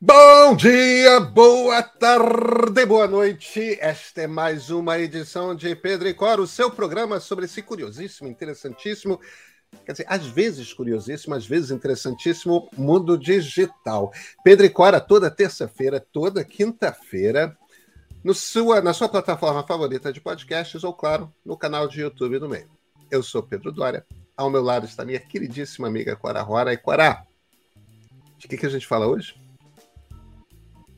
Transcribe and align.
Bom 0.00 0.54
dia, 0.54 1.18
boa 1.18 1.82
tarde, 1.82 2.86
boa 2.86 3.08
noite. 3.08 3.76
Esta 3.80 4.22
é 4.22 4.26
mais 4.28 4.70
uma 4.70 4.96
edição 4.96 5.56
de 5.56 5.74
Pedro 5.74 6.06
e 6.06 6.14
Cora, 6.14 6.40
o 6.40 6.46
seu 6.46 6.70
programa 6.70 7.18
sobre 7.18 7.46
esse 7.46 7.60
curiosíssimo, 7.60 8.28
interessantíssimo, 8.28 9.18
quer 9.84 9.90
dizer, 9.90 10.06
às 10.08 10.24
vezes 10.24 10.72
curiosíssimo, 10.72 11.34
às 11.34 11.44
vezes 11.44 11.72
interessantíssimo 11.72 12.70
mundo 12.76 13.18
digital. 13.18 14.12
Pedro 14.44 14.66
e 14.66 14.70
Cora, 14.70 15.00
toda 15.00 15.32
terça-feira, 15.32 15.98
toda 15.98 16.44
quinta-feira, 16.44 17.58
no 18.22 18.34
sua, 18.34 18.80
na 18.80 18.94
sua 18.94 19.08
plataforma 19.08 19.66
favorita 19.66 20.12
de 20.12 20.20
podcasts 20.20 20.84
ou, 20.84 20.94
claro, 20.94 21.34
no 21.44 21.56
canal 21.56 21.88
de 21.88 22.02
YouTube 22.02 22.38
do 22.38 22.48
meio. 22.48 22.70
Eu 23.10 23.20
sou 23.20 23.42
Pedro 23.42 23.72
Dória, 23.72 24.06
ao 24.36 24.48
meu 24.48 24.62
lado 24.62 24.86
está 24.86 25.04
minha 25.04 25.18
queridíssima 25.18 25.88
amiga 25.88 26.14
Cora 26.14 26.40
Rora. 26.40 26.72
E 26.72 26.76
Cora, 26.76 27.26
de 28.38 28.46
que, 28.46 28.56
que 28.56 28.66
a 28.66 28.70
gente 28.70 28.86
fala 28.86 29.08
hoje? 29.08 29.47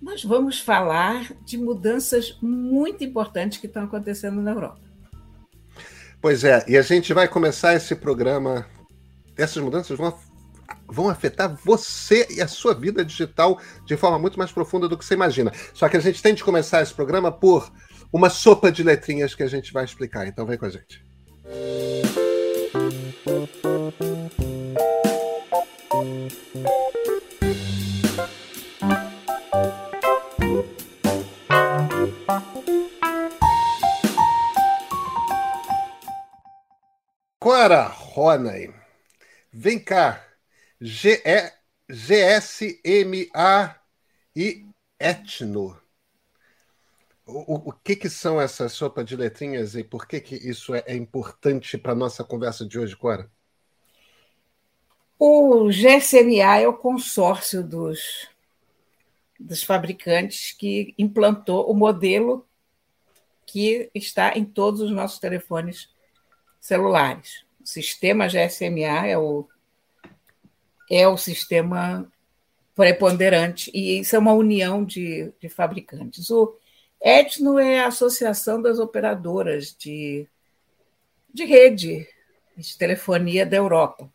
Nós 0.01 0.25
vamos 0.25 0.61
falar 0.61 1.33
de 1.45 1.59
mudanças 1.59 2.37
muito 2.41 3.05
importantes 3.05 3.59
que 3.59 3.67
estão 3.67 3.85
acontecendo 3.85 4.41
na 4.41 4.53
Europa. 4.53 4.81
Pois 6.21 6.45
é, 6.45 6.65
e 6.69 6.77
a 6.77 6.83
gente 6.83 7.13
vai 7.13 7.29
começar 7.29 7.75
esse 7.75 7.95
programa. 7.95 8.67
Essas 9.37 9.63
mudanças 9.63 9.97
vão, 9.97 10.17
vão 10.87 11.09
afetar 11.09 11.59
você 11.65 12.27
e 12.31 12.43
a 12.43 12.49
sua 12.49 12.75
vida 12.75 13.05
digital 13.05 13.59
de 13.87 13.97
forma 13.97 14.19
muito 14.19 14.39
mais 14.39 14.53
profunda 14.53 14.89
do 14.89 14.99
que 14.99 15.05
você 15.05 15.15
imagina. 15.15 15.53
Só 15.73 15.89
que 15.89 15.97
a 15.97 16.01
gente 16.01 16.23
tem 16.23 16.35
de 16.35 16.45
começar 16.45 16.83
esse 16.83 16.93
programa 16.93 17.33
por 17.33 17.71
uma 18.13 18.29
sopa 18.29 18.71
de 18.71 18.83
letrinhas 18.83 19.35
que 19.35 19.43
a 19.43 19.49
gente 19.49 19.73
vai 19.73 19.85
explicar. 19.85 20.27
Então 20.27 20.45
vem 20.45 20.59
com 20.59 20.67
a 20.67 20.71
gente. 20.71 21.03
Cora 26.53 27.00
vem 39.61 39.79
cá. 39.79 40.27
G-S-M-A 40.81 41.37
e 44.35 44.67
etno. 44.99 45.79
O, 47.27 47.69
o, 47.69 47.73
que, 47.73 47.95
que 47.95 48.09
são 48.09 48.41
essas 48.41 48.73
sopa 48.73 49.05
de 49.05 49.15
letrinhas 49.15 49.75
e 49.77 49.85
por 49.85 50.09
que, 50.09 50.19
que 50.21 50.35
isso 50.35 50.75
é, 50.75 50.83
é 50.87 50.97
importante 50.97 51.77
para 51.77 51.93
a 51.93 51.95
nossa 51.95 52.25
conversa 52.25 52.67
de 52.67 52.79
hoje, 52.79 52.97
Cora? 52.97 53.31
O 55.19 55.69
GSMA 55.69 56.61
é 56.61 56.67
o 56.67 56.73
consórcio 56.73 57.63
dos, 57.63 58.29
dos 59.39 59.63
fabricantes 59.63 60.53
que 60.53 60.95
implantou 60.99 61.71
o 61.71 61.75
modelo 61.75 62.49
que 63.45 63.91
está 63.95 64.33
em 64.37 64.45
todos 64.45 64.81
os 64.81 64.91
nossos 64.91 65.19
telefones 65.19 65.91
celulares. 66.59 67.45
O 67.63 67.67
sistema 67.67 68.27
GSMA 68.27 69.07
é 69.07 69.19
o, 69.19 69.47
é 70.91 71.07
o 71.07 71.17
sistema 71.17 72.11
preponderante, 72.75 73.71
e 73.75 73.99
isso 73.99 74.17
é 74.17 74.19
uma 74.19 74.33
união 74.33 74.85
de, 74.85 75.33
de 75.39 75.49
fabricantes. 75.49 76.31
O 76.31 76.57
Etno 77.01 77.59
é 77.59 77.81
a 77.81 77.89
Associação 77.89 78.61
das 78.61 78.79
Operadoras 78.79 79.75
de, 79.79 80.27
de 81.33 81.45
Rede 81.45 82.09
de 82.57 82.79
Telefonia 82.79 83.45
da 83.45 83.57
Europa. 83.57 84.11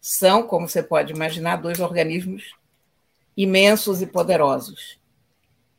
São, 0.00 0.42
como 0.42 0.68
você 0.68 0.82
pode 0.82 1.12
imaginar, 1.12 1.56
dois 1.56 1.78
organismos 1.80 2.54
imensos 3.36 4.00
e 4.00 4.06
poderosos. 4.06 4.98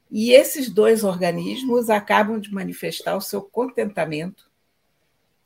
E 0.10 0.32
esses 0.32 0.70
dois 0.70 1.04
organismos 1.04 1.90
acabam 1.90 2.40
de 2.40 2.54
manifestar 2.54 3.16
o 3.16 3.22
seu 3.22 3.42
contentamento 3.42 4.51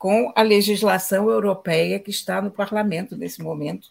com 0.06 0.32
a 0.36 0.44
legislação 0.44 1.32
europeia 1.32 2.00
que 2.00 2.12
está 2.12 2.40
no 2.40 2.52
parlamento 2.52 3.18
nesse 3.18 3.42
momento. 3.42 3.90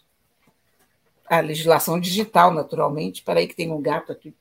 A 1.25 1.41
legislação 1.41 1.99
digital, 1.99 2.53
naturalmente. 2.53 3.21
Para 3.21 3.41
aí 3.41 3.47
que 3.47 3.53
tem 3.53 3.69
um 3.69 3.81
gato 3.81 4.13
aqui 4.13 4.33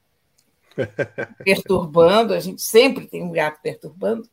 perturbando, 1.42 2.32
a 2.32 2.38
gente 2.38 2.62
sempre 2.62 3.08
tem 3.08 3.24
um 3.24 3.32
gato 3.32 3.60
perturbando. 3.60 4.30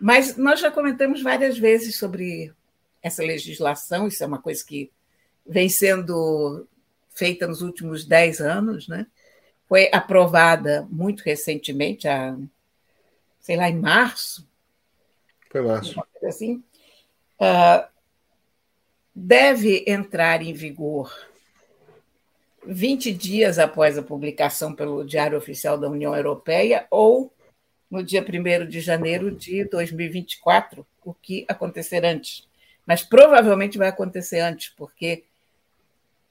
Mas 0.00 0.36
nós 0.36 0.60
já 0.60 0.70
comentamos 0.70 1.20
várias 1.20 1.58
vezes 1.58 1.98
sobre 1.98 2.54
essa 3.02 3.24
legislação, 3.24 4.06
isso 4.06 4.22
é 4.22 4.26
uma 4.28 4.40
coisa 4.40 4.64
que 4.64 4.92
vem 5.44 5.68
sendo 5.68 6.64
feita 7.10 7.48
nos 7.48 7.60
últimos 7.60 8.04
dez 8.04 8.40
anos, 8.40 8.86
né? 8.86 9.08
Foi 9.66 9.90
aprovada 9.92 10.86
muito 10.88 11.24
recentemente, 11.24 12.06
a, 12.06 12.38
sei 13.40 13.56
lá, 13.56 13.68
em 13.68 13.80
março. 13.80 14.48
Foi 15.50 15.60
março. 15.60 16.00
Assim, 16.22 16.62
deve 19.14 19.84
entrar 19.86 20.42
em 20.42 20.52
vigor 20.52 21.12
20 22.66 23.12
dias 23.12 23.58
após 23.58 23.96
a 23.96 24.02
publicação 24.02 24.74
pelo 24.74 25.04
Diário 25.04 25.38
Oficial 25.38 25.78
da 25.78 25.88
União 25.88 26.14
Europeia 26.14 26.86
ou 26.90 27.32
no 27.90 28.02
dia 28.02 28.22
1 28.22 28.68
de 28.68 28.80
janeiro 28.80 29.30
de 29.30 29.64
2024, 29.64 30.86
o 31.04 31.14
que 31.14 31.46
acontecer 31.48 32.04
antes. 32.04 32.46
Mas 32.86 33.02
provavelmente 33.02 33.78
vai 33.78 33.88
acontecer 33.88 34.40
antes, 34.40 34.68
porque 34.68 35.24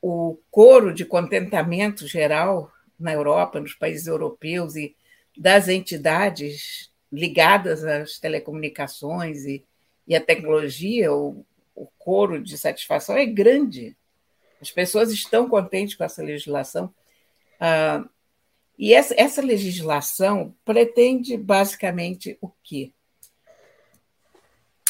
o 0.02 0.38
coro 0.52 0.94
de 0.94 1.06
contentamento 1.06 2.08
geral 2.08 2.72
na 3.00 3.14
Europa, 3.14 3.60
nos 3.60 3.74
países 3.74 4.08
europeus 4.08 4.76
e 4.76 4.96
das 5.36 5.68
entidades 5.68 6.92
ligadas 7.12 7.84
às 7.84 8.20
telecomunicações 8.20 9.46
e 9.46 9.64
e 10.08 10.16
a 10.16 10.22
tecnologia, 10.22 11.14
o, 11.14 11.46
o 11.76 11.86
coro 12.00 12.42
de 12.42 12.58
satisfação 12.58 13.18
é 13.18 13.26
grande. 13.26 13.96
As 14.62 14.72
pessoas 14.72 15.12
estão 15.12 15.50
contentes 15.50 15.96
com 15.96 16.04
essa 16.04 16.24
legislação. 16.24 16.94
Ah, 17.60 18.08
e 18.80 18.94
essa, 18.94 19.14
essa 19.18 19.42
legislação 19.42 20.56
pretende 20.64 21.36
basicamente 21.36 22.38
o 22.42 22.50
quê? 22.64 22.94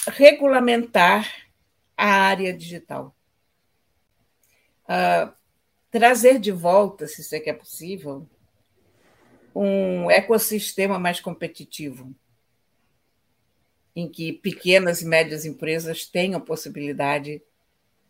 Regulamentar 0.07 1.47
a 1.95 2.07
área 2.07 2.53
digital. 2.53 3.15
Ah, 4.87 5.33
trazer 5.89 6.37
de 6.39 6.51
volta, 6.51 7.07
se 7.07 7.21
isso 7.21 7.33
é 7.33 7.39
que 7.39 7.49
é 7.49 7.53
possível, 7.53 8.27
um 9.55 10.11
ecossistema 10.11 10.99
mais 10.99 11.19
competitivo 11.19 12.15
em 13.97 14.07
que 14.07 14.31
pequenas 14.31 15.01
e 15.01 15.07
médias 15.07 15.43
empresas 15.43 16.05
tenham 16.05 16.39
possibilidade 16.39 17.41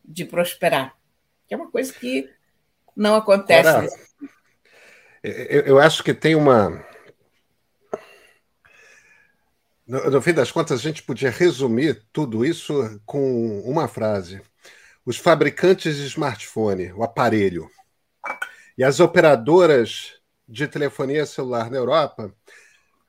de 0.04 0.26
prosperar, 0.26 0.94
que 1.48 1.54
é 1.54 1.58
uma 1.58 1.72
coisa 1.72 1.94
que 1.94 2.30
não 2.94 3.16
acontece. 3.16 3.70
Agora, 3.70 3.88
eu, 5.24 5.62
eu 5.62 5.80
acho 5.80 6.04
que 6.04 6.14
tem 6.14 6.36
uma. 6.36 6.86
No, 9.88 10.12
no 10.12 10.22
fim 10.22 10.34
das 10.34 10.52
contas, 10.52 10.82
a 10.82 10.84
gente 10.84 11.04
podia 11.04 11.30
resumir 11.30 12.06
tudo 12.12 12.44
isso 12.44 13.00
com 13.06 13.62
uma 13.62 13.88
frase: 13.88 14.42
os 15.06 15.16
fabricantes 15.16 15.96
de 15.96 16.06
smartphone, 16.08 16.92
o 16.92 17.02
aparelho, 17.02 17.72
e 18.78 18.84
as 18.84 19.00
operadoras 19.00 20.20
de 20.46 20.68
telefonia 20.68 21.26
celular 21.26 21.72
na 21.72 21.78
Europa 21.78 22.36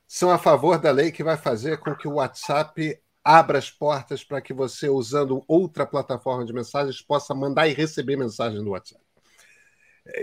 são 0.08 0.30
a 0.30 0.38
favor 0.38 0.78
da 0.78 0.90
lei 0.90 1.12
que 1.12 1.22
vai 1.22 1.36
fazer 1.36 1.78
com 1.78 1.94
que 1.94 2.08
o 2.08 2.14
WhatsApp 2.14 2.98
abra 3.22 3.58
as 3.58 3.70
portas 3.70 4.24
para 4.24 4.40
que 4.40 4.54
você, 4.54 4.88
usando 4.88 5.44
outra 5.46 5.84
plataforma 5.84 6.46
de 6.46 6.52
mensagens, 6.54 7.02
possa 7.02 7.34
mandar 7.34 7.68
e 7.68 7.74
receber 7.74 8.16
mensagens 8.16 8.62
no 8.62 8.70
WhatsApp. 8.70 9.04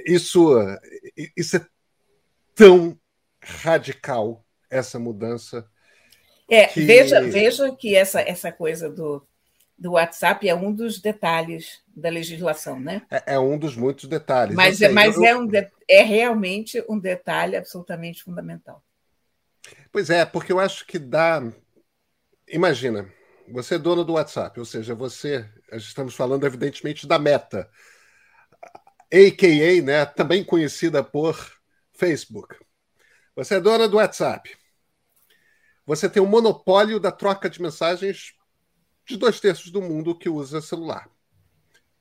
Isso, 0.07 0.57
isso 1.37 1.57
é 1.57 1.67
tão 2.55 2.99
radical, 3.39 4.43
essa 4.71 4.97
mudança. 4.97 5.67
É, 6.49 6.65
que... 6.65 6.81
veja, 6.81 7.21
veja 7.21 7.75
que 7.75 7.95
essa, 7.95 8.21
essa 8.21 8.51
coisa 8.51 8.89
do, 8.89 9.23
do 9.77 9.91
WhatsApp 9.91 10.49
é 10.49 10.55
um 10.55 10.73
dos 10.73 10.99
detalhes 10.99 11.83
da 11.95 12.09
legislação, 12.09 12.79
né? 12.79 13.03
É, 13.11 13.35
é 13.35 13.39
um 13.39 13.55
dos 13.55 13.75
muitos 13.75 14.09
detalhes. 14.09 14.55
Mas, 14.55 14.81
é, 14.81 14.89
mas 14.89 15.15
eu... 15.15 15.25
é, 15.25 15.37
um 15.37 15.45
de, 15.45 15.69
é 15.87 16.01
realmente 16.01 16.83
um 16.89 16.97
detalhe 16.97 17.55
absolutamente 17.55 18.23
fundamental. 18.23 18.81
Pois 19.91 20.09
é, 20.09 20.25
porque 20.25 20.51
eu 20.51 20.59
acho 20.59 20.85
que 20.85 20.99
dá. 20.99 21.41
Imagina, 22.47 23.11
você 23.51 23.75
é 23.75 23.79
dono 23.79 24.03
do 24.03 24.13
WhatsApp, 24.13 24.59
ou 24.59 24.65
seja, 24.65 24.93
você. 24.95 25.49
Estamos 25.71 26.15
falando, 26.15 26.45
evidentemente, 26.45 27.07
da 27.07 27.17
meta, 27.17 27.69
a.k.a., 29.11 29.81
né, 29.81 30.05
também 30.05 30.43
conhecida 30.43 31.03
por 31.03 31.37
Facebook. 31.93 32.55
Você 33.35 33.55
é 33.55 33.61
dona 33.61 33.87
do 33.87 33.97
WhatsApp. 33.97 34.55
Você 35.85 36.09
tem 36.09 36.21
o 36.21 36.25
um 36.25 36.29
monopólio 36.29 36.99
da 36.99 37.11
troca 37.11 37.49
de 37.49 37.61
mensagens 37.61 38.33
de 39.05 39.17
dois 39.17 39.39
terços 39.39 39.71
do 39.71 39.81
mundo 39.81 40.17
que 40.17 40.29
usa 40.29 40.61
celular. 40.61 41.09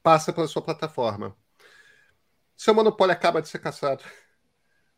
Passa 0.02 0.32
pela 0.32 0.46
sua 0.46 0.62
plataforma. 0.62 1.36
Seu 2.56 2.74
monopólio 2.74 3.12
acaba 3.12 3.42
de 3.42 3.48
ser 3.48 3.58
caçado 3.58 4.04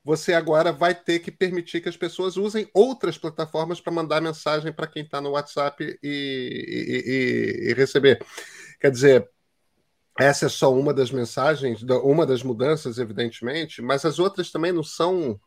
você 0.07 0.35
agora 0.35 0.71
vai 0.71 0.95
ter 0.95 1.19
que 1.19 1.33
permitir 1.33 1.81
que 1.81 1.89
as 1.89 1.97
pessoas 1.97 2.37
usem 2.37 2.71
outras 2.73 3.19
plataformas 3.19 3.81
para 3.81 3.93
mandar 3.93 4.23
mensagem 4.23 4.73
para 4.73 4.87
quem 4.87 5.03
está 5.03 5.21
no 5.21 5.31
WhatsApp 5.31 5.83
e, 5.83 5.99
e, 6.01 7.67
e, 7.67 7.71
e, 7.71 7.75
receber. 7.75 8.25
Quer 8.79 8.93
dizer, 8.93 9.29
essa 10.17 10.47
é 10.47 10.49
só 10.49 10.73
uma 10.73 10.95
das 10.95 11.11
mensagens, 11.11 11.83
uma 12.05 12.25
das 12.25 12.45
mudanças, 12.45 12.99
evidentemente, 12.99 13.83
mas 13.83 14.05
as 14.05 14.21
outras 14.21 14.53
também 14.53 14.71
não 14.71 14.85
são 14.85 15.41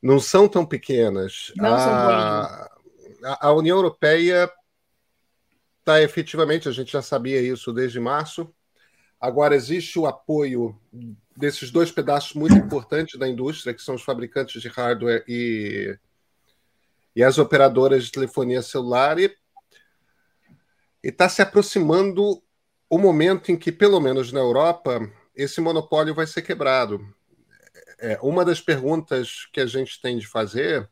não 0.00 0.18
são 0.18 0.48
tão 0.48 0.64
pequenas. 0.64 1.52
Não 1.54 1.74
a, 1.74 1.78
são 1.78 1.92
a, 1.92 3.48
a 3.48 3.52
União 3.52 3.76
Europeia 3.76 4.50
está 5.80 6.00
efetivamente, 6.00 6.66
a 6.66 6.72
gente 6.72 6.90
já 6.90 7.02
sabia 7.02 7.42
isso 7.42 7.74
desde 7.74 8.00
março. 8.00 8.50
Agora 9.20 9.54
existe 9.54 9.98
o 9.98 10.06
apoio 10.06 10.80
desses 11.36 11.70
dois 11.70 11.90
pedaços 11.90 12.34
muito 12.34 12.54
importantes 12.54 13.18
da 13.18 13.28
indústria, 13.28 13.74
que 13.74 13.82
são 13.82 13.94
os 13.94 14.02
fabricantes 14.02 14.60
de 14.62 14.68
hardware 14.68 15.24
e, 15.26 15.98
e 17.14 17.22
as 17.22 17.38
operadoras 17.38 18.04
de 18.04 18.12
telefonia 18.12 18.62
celular, 18.62 19.18
e 19.18 19.34
está 21.02 21.28
se 21.28 21.42
aproximando 21.42 22.42
o 22.88 22.98
momento 22.98 23.50
em 23.50 23.56
que, 23.56 23.72
pelo 23.72 24.00
menos 24.00 24.32
na 24.32 24.40
Europa, 24.40 25.00
esse 25.34 25.60
monopólio 25.60 26.14
vai 26.14 26.26
ser 26.26 26.42
quebrado. 26.42 27.04
É, 27.98 28.18
uma 28.22 28.44
das 28.44 28.60
perguntas 28.60 29.48
que 29.52 29.60
a 29.60 29.66
gente 29.66 30.00
tem 30.00 30.18
de 30.18 30.26
fazer, 30.26 30.88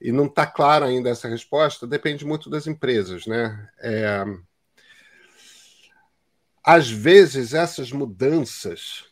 e 0.00 0.12
não 0.12 0.26
está 0.26 0.46
clara 0.46 0.86
ainda 0.86 1.10
essa 1.10 1.28
resposta, 1.28 1.86
depende 1.86 2.24
muito 2.24 2.50
das 2.50 2.66
empresas. 2.66 3.26
Né? 3.26 3.68
É, 3.78 4.24
às 6.64 6.90
vezes, 6.90 7.54
essas 7.54 7.92
mudanças 7.92 9.07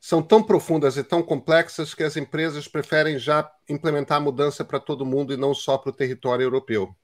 são 0.00 0.22
tão 0.22 0.42
profundas 0.42 0.96
e 0.96 1.02
tão 1.02 1.22
complexas 1.22 1.94
que 1.94 2.04
as 2.04 2.16
empresas 2.16 2.68
preferem 2.68 3.18
já 3.18 3.50
implementar 3.68 4.18
a 4.18 4.20
mudança 4.20 4.64
para 4.64 4.78
todo 4.78 5.04
mundo 5.04 5.32
e 5.32 5.36
não 5.36 5.52
só 5.52 5.76
para 5.76 5.90
o 5.90 5.92
território 5.92 6.44
europeu. 6.44 6.94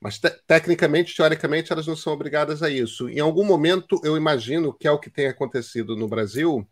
Mas 0.00 0.18
te 0.18 0.30
tecnicamente, 0.46 1.14
teoricamente, 1.14 1.72
elas 1.72 1.86
não 1.86 1.96
são 1.96 2.12
obrigadas 2.12 2.62
a 2.62 2.70
isso. 2.70 3.08
Em 3.08 3.20
algum 3.20 3.44
momento, 3.44 4.00
eu 4.04 4.16
imagino 4.16 4.72
que 4.72 4.86
é 4.86 4.90
o 4.90 4.98
que 4.98 5.10
tem 5.10 5.26
acontecido 5.26 5.96
no 5.96 6.08
Brasil. 6.08 6.66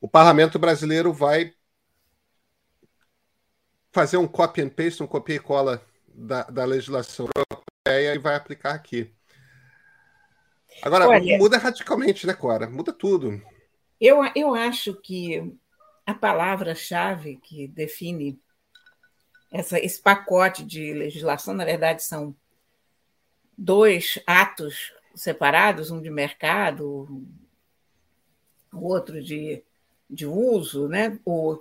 O 0.00 0.08
parlamento 0.08 0.58
brasileiro 0.58 1.12
vai 1.12 1.52
fazer 3.92 4.16
um 4.16 4.26
copy 4.26 4.62
and 4.62 4.70
paste, 4.70 5.02
um 5.02 5.06
copia 5.06 5.36
e 5.36 5.40
cola 5.40 5.84
da, 6.08 6.44
da 6.44 6.64
legislação 6.64 7.28
europeia 7.36 8.14
e 8.14 8.18
vai 8.18 8.34
aplicar 8.34 8.74
aqui. 8.74 9.14
Agora, 10.82 11.08
Olha, 11.08 11.38
muda 11.38 11.58
radicalmente, 11.58 12.26
né, 12.26 12.34
Cora? 12.34 12.68
Muda 12.68 12.92
tudo. 12.92 13.40
Eu, 14.06 14.18
eu 14.36 14.54
acho 14.54 14.92
que 14.92 15.56
a 16.04 16.12
palavra-chave 16.12 17.38
que 17.38 17.66
define 17.66 18.38
essa, 19.50 19.78
esse 19.78 19.98
pacote 19.98 20.62
de 20.62 20.92
legislação, 20.92 21.54
na 21.54 21.64
verdade, 21.64 22.02
são 22.02 22.36
dois 23.56 24.18
atos 24.26 24.92
separados, 25.14 25.90
um 25.90 26.02
de 26.02 26.10
mercado, 26.10 27.24
o 28.70 28.86
outro 28.86 29.22
de, 29.22 29.64
de 30.10 30.26
uso, 30.26 30.86
né? 30.86 31.18
O, 31.24 31.58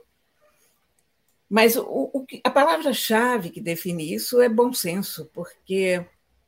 mas 1.50 1.78
o, 1.78 2.12
o, 2.14 2.26
a 2.44 2.50
palavra-chave 2.50 3.52
que 3.52 3.62
define 3.62 4.14
isso 4.14 4.42
é 4.42 4.50
bom 4.50 4.74
senso, 4.74 5.30
porque 5.34 6.06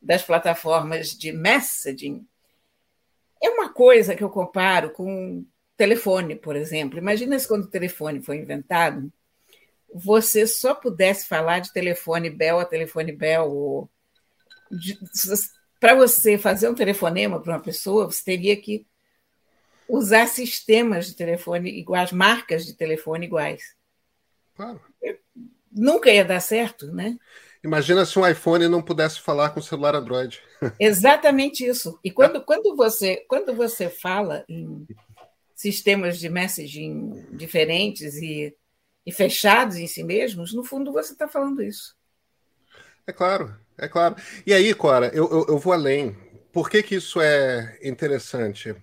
das 0.00 0.22
plataformas 0.22 1.10
de 1.10 1.32
messaging, 1.32 2.26
é 3.42 3.50
uma 3.50 3.72
coisa 3.72 4.14
que 4.14 4.22
eu 4.22 4.30
comparo 4.30 4.90
com 4.90 5.44
telefone, 5.76 6.36
por 6.36 6.54
exemplo. 6.56 6.98
Imagina 6.98 7.38
se 7.38 7.48
quando 7.48 7.64
o 7.64 7.70
telefone 7.70 8.22
foi 8.22 8.36
inventado, 8.38 9.12
você 9.94 10.46
só 10.46 10.74
pudesse 10.74 11.26
falar 11.26 11.60
de 11.60 11.72
telefone 11.72 12.30
Bell 12.30 12.58
a 12.58 12.64
telefone 12.64 13.12
Bell. 13.12 13.88
Para 15.78 15.94
você 15.94 16.38
fazer 16.38 16.68
um 16.68 16.74
telefonema 16.74 17.40
para 17.40 17.54
uma 17.54 17.62
pessoa, 17.62 18.06
você 18.06 18.24
teria 18.24 18.60
que 18.60 18.86
usar 19.88 20.26
sistemas 20.26 21.06
de 21.06 21.14
telefone 21.14 21.70
iguais, 21.78 22.12
marcas 22.12 22.64
de 22.64 22.74
telefone 22.74 23.26
iguais. 23.26 23.74
Claro. 24.54 24.80
Nunca 25.70 26.10
ia 26.10 26.24
dar 26.24 26.40
certo, 26.40 26.92
né? 26.92 27.16
Imagina 27.62 28.04
se 28.04 28.18
um 28.18 28.26
iPhone 28.26 28.68
não 28.68 28.82
pudesse 28.82 29.20
falar 29.20 29.50
com 29.50 29.58
o 29.58 29.62
celular 29.62 29.94
Android. 29.94 30.40
Exatamente 30.78 31.64
isso. 31.64 31.98
E 32.04 32.10
quando, 32.10 32.42
quando, 32.44 32.76
você, 32.76 33.24
quando 33.26 33.54
você 33.54 33.88
fala 33.88 34.44
em 34.48 34.86
sistemas 35.54 36.18
de 36.18 36.28
messaging 36.28 37.26
diferentes 37.32 38.16
e, 38.16 38.54
e 39.06 39.10
fechados 39.10 39.76
em 39.76 39.86
si 39.86 40.04
mesmos, 40.04 40.52
no 40.52 40.62
fundo 40.62 40.92
você 40.92 41.14
está 41.14 41.26
falando 41.26 41.62
isso. 41.62 41.96
É 43.06 43.12
claro, 43.12 43.56
é 43.78 43.88
claro. 43.88 44.16
E 44.46 44.52
aí, 44.52 44.74
Cora, 44.74 45.10
eu, 45.14 45.28
eu, 45.30 45.46
eu 45.48 45.58
vou 45.58 45.72
além. 45.72 46.14
Por 46.52 46.68
que, 46.68 46.82
que 46.82 46.96
isso 46.96 47.20
é 47.20 47.78
interessante? 47.82 48.76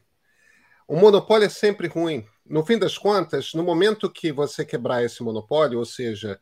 O 0.92 0.98
monopólio 0.98 1.46
é 1.46 1.50
sempre 1.50 1.88
ruim. 1.88 2.28
No 2.46 2.66
fim 2.66 2.78
das 2.78 2.98
contas, 2.98 3.54
no 3.54 3.64
momento 3.64 4.12
que 4.12 4.30
você 4.30 4.66
quebrar 4.66 5.02
esse 5.02 5.24
monopólio, 5.24 5.80
ou 5.80 5.86
seja, 5.86 6.38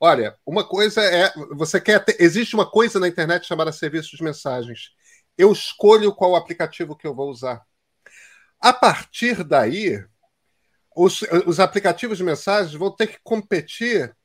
olha, 0.00 0.34
uma 0.46 0.66
coisa 0.66 1.02
é. 1.02 1.30
Você 1.54 1.78
quer 1.78 2.02
ter, 2.02 2.16
Existe 2.18 2.54
uma 2.54 2.64
coisa 2.64 2.98
na 2.98 3.06
internet 3.06 3.46
chamada 3.46 3.70
serviço 3.70 4.16
de 4.16 4.22
mensagens. 4.22 4.92
Eu 5.36 5.52
escolho 5.52 6.14
qual 6.14 6.34
aplicativo 6.34 6.96
que 6.96 7.06
eu 7.06 7.14
vou 7.14 7.28
usar. 7.28 7.62
A 8.58 8.72
partir 8.72 9.44
daí, 9.44 10.02
os, 10.96 11.20
os 11.46 11.60
aplicativos 11.60 12.16
de 12.16 12.24
mensagens 12.24 12.72
vão 12.72 12.90
ter 12.90 13.06
que 13.06 13.18
competir 13.22 14.16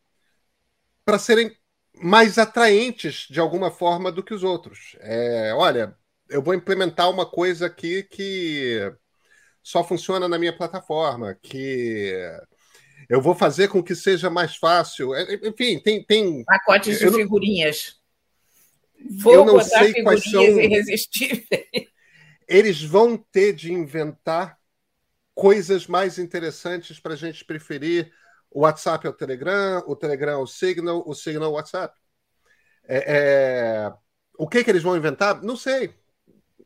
para 1.04 1.19
serem 1.19 1.54
mais 1.95 2.38
atraentes 2.38 3.28
de 3.30 3.42
alguma 3.42 3.69
forma 3.69 4.10
do 4.10 4.24
que 4.24 4.33
os 4.33 4.42
outros. 4.42 4.95
É, 5.01 5.54
olha, 5.54 5.98
eu 6.30 6.42
vou 6.42 6.54
implementar 6.54 7.10
uma 7.10 7.25
coisa 7.25 7.66
aqui 7.66 8.04
que 8.04 8.95
só 9.66 9.84
funciona 9.84 10.28
na 10.30 10.38
minha 10.38 10.56
plataforma, 10.56 11.34
que 11.42 12.14
eu 13.10 13.20
vou 13.20 13.34
fazer 13.34 13.68
com 13.68 13.82
que 13.82 13.96
seja 13.96 14.30
mais 14.30 14.56
fácil. 14.56 15.16
É, 15.16 15.34
enfim, 15.44 15.80
tem. 15.80 16.04
tem 16.04 16.45
Pacotes 16.45 17.00
de 17.00 17.10
figurinhas. 17.10 18.00
Vou 19.24 19.34
eu 19.34 19.44
não 19.44 19.60
sei 19.60 20.04
quais 20.04 20.24
são. 20.24 20.44
Irresistíveis. 20.44 21.66
Eles 22.48 22.84
vão 22.84 23.18
ter 23.18 23.54
de 23.54 23.74
inventar 23.74 24.56
coisas 25.34 25.88
mais 25.88 26.19
interessantes 26.19 27.00
para 27.00 27.14
a 27.14 27.18
gente 27.18 27.44
preferir 27.44 28.14
o 28.52 28.62
WhatsApp 28.62 29.07
ao 29.07 29.14
Telegram, 29.14 29.84
o 29.88 29.95
Telegram 29.95 30.42
ao 30.42 30.48
Signal, 30.48 31.04
o 31.07 31.16
Signal 31.16 31.48
ao 31.48 31.54
WhatsApp. 31.54 32.00
É, 32.88 33.04
é... 33.07 33.94
O 34.38 34.48
que, 34.48 34.64
que 34.64 34.69
eles 34.69 34.84
vão 34.84 34.95
inventar? 34.95 35.42
Não 35.42 35.57
sei. 35.57 35.92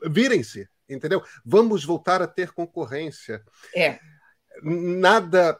Virem-se 0.05 0.67
entendeu? 0.89 1.23
Vamos 1.45 1.83
voltar 1.83 2.21
a 2.21 2.27
ter 2.27 2.51
concorrência. 2.51 3.43
É. 3.75 3.99
Nada 4.63 5.59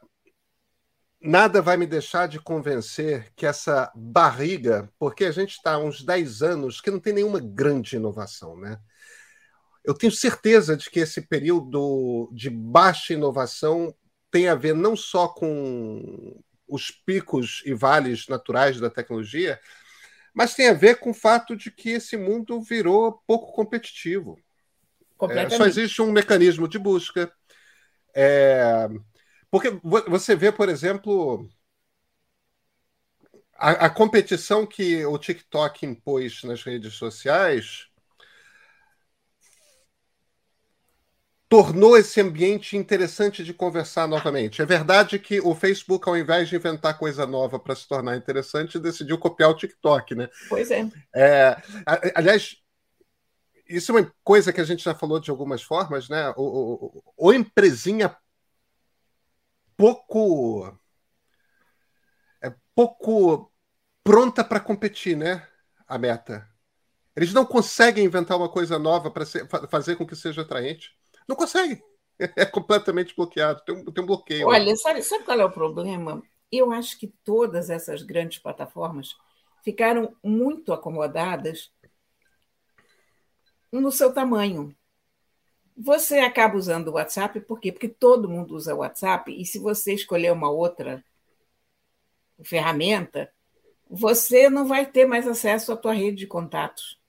nada 1.22 1.62
vai 1.62 1.76
me 1.76 1.86
deixar 1.86 2.28
de 2.28 2.40
convencer 2.40 3.32
que 3.36 3.46
essa 3.46 3.92
barriga, 3.94 4.90
porque 4.98 5.26
a 5.26 5.32
gente 5.32 5.52
está 5.52 5.74
há 5.74 5.78
uns 5.78 6.02
10 6.04 6.42
anos 6.42 6.80
que 6.80 6.90
não 6.90 7.00
tem 7.00 7.14
nenhuma 7.14 7.40
grande 7.40 7.98
inovação, 7.98 8.58
né? 8.58 8.80
Eu 9.84 9.94
tenho 9.94 10.12
certeza 10.12 10.78
de 10.78 10.90
que 10.90 11.00
esse 11.00 11.22
período 11.22 12.30
de 12.32 12.50
baixa 12.50 13.14
inovação 13.14 13.94
tem 14.32 14.48
a 14.48 14.56
ver 14.56 14.74
não 14.74 14.96
só 14.96 15.28
com 15.28 16.40
os 16.68 16.92
picos 16.92 17.64
e 17.66 17.74
vales 17.74 18.28
naturais 18.28 18.80
da 18.80 18.90
tecnologia, 18.90 19.60
mas 20.34 20.54
tem 20.54 20.70
a 20.70 20.74
ver 20.74 21.00
com 21.00 21.10
o 21.10 21.14
fato 21.14 21.56
de 21.56 21.72
que 21.72 21.90
esse 21.90 22.16
mundo 22.16 22.62
virou 22.62 23.24
pouco 23.26 23.52
competitivo. 23.54 24.40
É, 25.30 25.50
só 25.50 25.66
existe 25.66 26.02
um 26.02 26.12
mecanismo 26.12 26.68
de 26.68 26.80
busca. 26.80 27.32
É, 28.16 28.88
porque 29.52 29.80
você 29.84 30.36
vê, 30.36 30.52
por 30.52 30.70
exemplo, 30.70 31.50
a, 33.56 33.72
a, 33.86 33.90
competição 33.90 34.66
que 34.66 35.06
o 35.06 35.18
TikTok 35.18 35.86
impôs 35.86 36.44
nas 36.44 36.64
redes 36.64 36.94
sociais 36.94 37.90
tornou 41.50 41.98
esse 41.98 42.22
ambiente 42.22 42.78
interessante 42.78 43.44
de 43.44 43.54
conversar 43.54 44.08
novamente. 44.08 44.62
É 44.62 44.66
verdade 44.66 45.18
que 45.18 45.42
o 45.42 45.56
Facebook, 45.56 46.08
ao 46.08 46.16
invés 46.16 46.48
de 46.48 46.56
inventar 46.56 46.98
coisa 46.98 47.26
nova 47.26 47.60
para 47.60 47.76
se 47.76 47.88
tornar 47.88 48.16
interessante, 48.16 48.78
decidiu 48.78 49.18
copiar 49.18 49.50
o 49.50 49.56
TikTok, 49.56 50.14
né? 50.14 50.30
Pois 50.48 50.70
é. 50.70 50.88
é 51.16 51.58
aliás, 52.14 52.58
isso 53.70 53.92
é 53.92 54.02
uma 54.02 54.14
coisa 54.24 54.52
que 54.52 54.60
a 54.60 54.64
gente 54.66 54.84
já 54.84 54.96
falou 54.96 55.20
de 55.20 55.30
algumas 55.30 55.62
formas, 55.62 56.10
né? 56.10 56.34
O, 56.36 56.44
o, 56.98 57.04
o 57.18 57.34
empresinha 57.34 58.16
pouco 59.78 60.78
pouco 62.80 63.52
pronta 64.02 64.42
para 64.42 64.62
competir, 64.62 65.18
né? 65.18 65.46
A 65.86 65.98
meta. 65.98 66.48
Eles 67.14 67.34
não 67.34 67.46
conseguem 67.46 68.06
inventar 68.06 68.38
uma 68.38 68.48
coisa 68.48 68.80
nova 68.80 69.12
para 69.12 69.26
fazer 69.70 69.98
com 69.98 70.08
que 70.08 70.16
seja 70.16 70.44
atraente. 70.44 70.96
Não 71.28 71.36
conseguem. 71.36 71.82
É 72.36 72.46
completamente 72.46 73.16
bloqueado. 73.16 73.62
Tem 73.66 73.74
um, 73.74 73.86
tem 73.86 74.04
um 74.04 74.08
bloqueio. 74.08 74.46
Olha, 74.46 74.76
sabe, 74.76 75.02
sabe 75.02 75.24
qual 75.24 75.40
é 75.40 75.46
o 75.46 75.52
problema? 75.52 76.22
Eu 76.52 76.70
acho 76.70 77.00
que 77.00 77.08
todas 77.24 77.70
essas 77.70 78.04
grandes 78.04 78.40
plataformas 78.40 79.16
ficaram 79.64 80.14
muito 80.22 80.74
acomodadas 80.74 81.72
no 83.72 83.92
seu 83.92 84.14
tamanho. 84.14 84.76
Você 85.78 86.20
acaba 86.20 86.58
usando 86.58 86.90
o 86.90 86.94
WhatsApp 86.94 87.40
por 87.42 87.60
quê? 87.60 87.72
Porque 87.72 87.88
todo 87.88 88.30
mundo 88.30 88.56
usa 88.56 88.76
o 88.76 88.80
WhatsApp 88.80 89.32
e 89.32 89.46
se 89.46 89.60
você 89.60 89.94
escolher 89.94 90.32
uma 90.32 90.50
outra 90.50 91.04
ferramenta, 92.44 93.32
você 93.90 94.50
não 94.50 94.68
vai 94.68 94.86
ter 94.86 95.06
mais 95.06 95.28
acesso 95.28 95.72
à 95.72 95.78
tua 95.78 95.94
rede 95.94 96.18
de 96.18 96.28
contatos. 96.28 97.00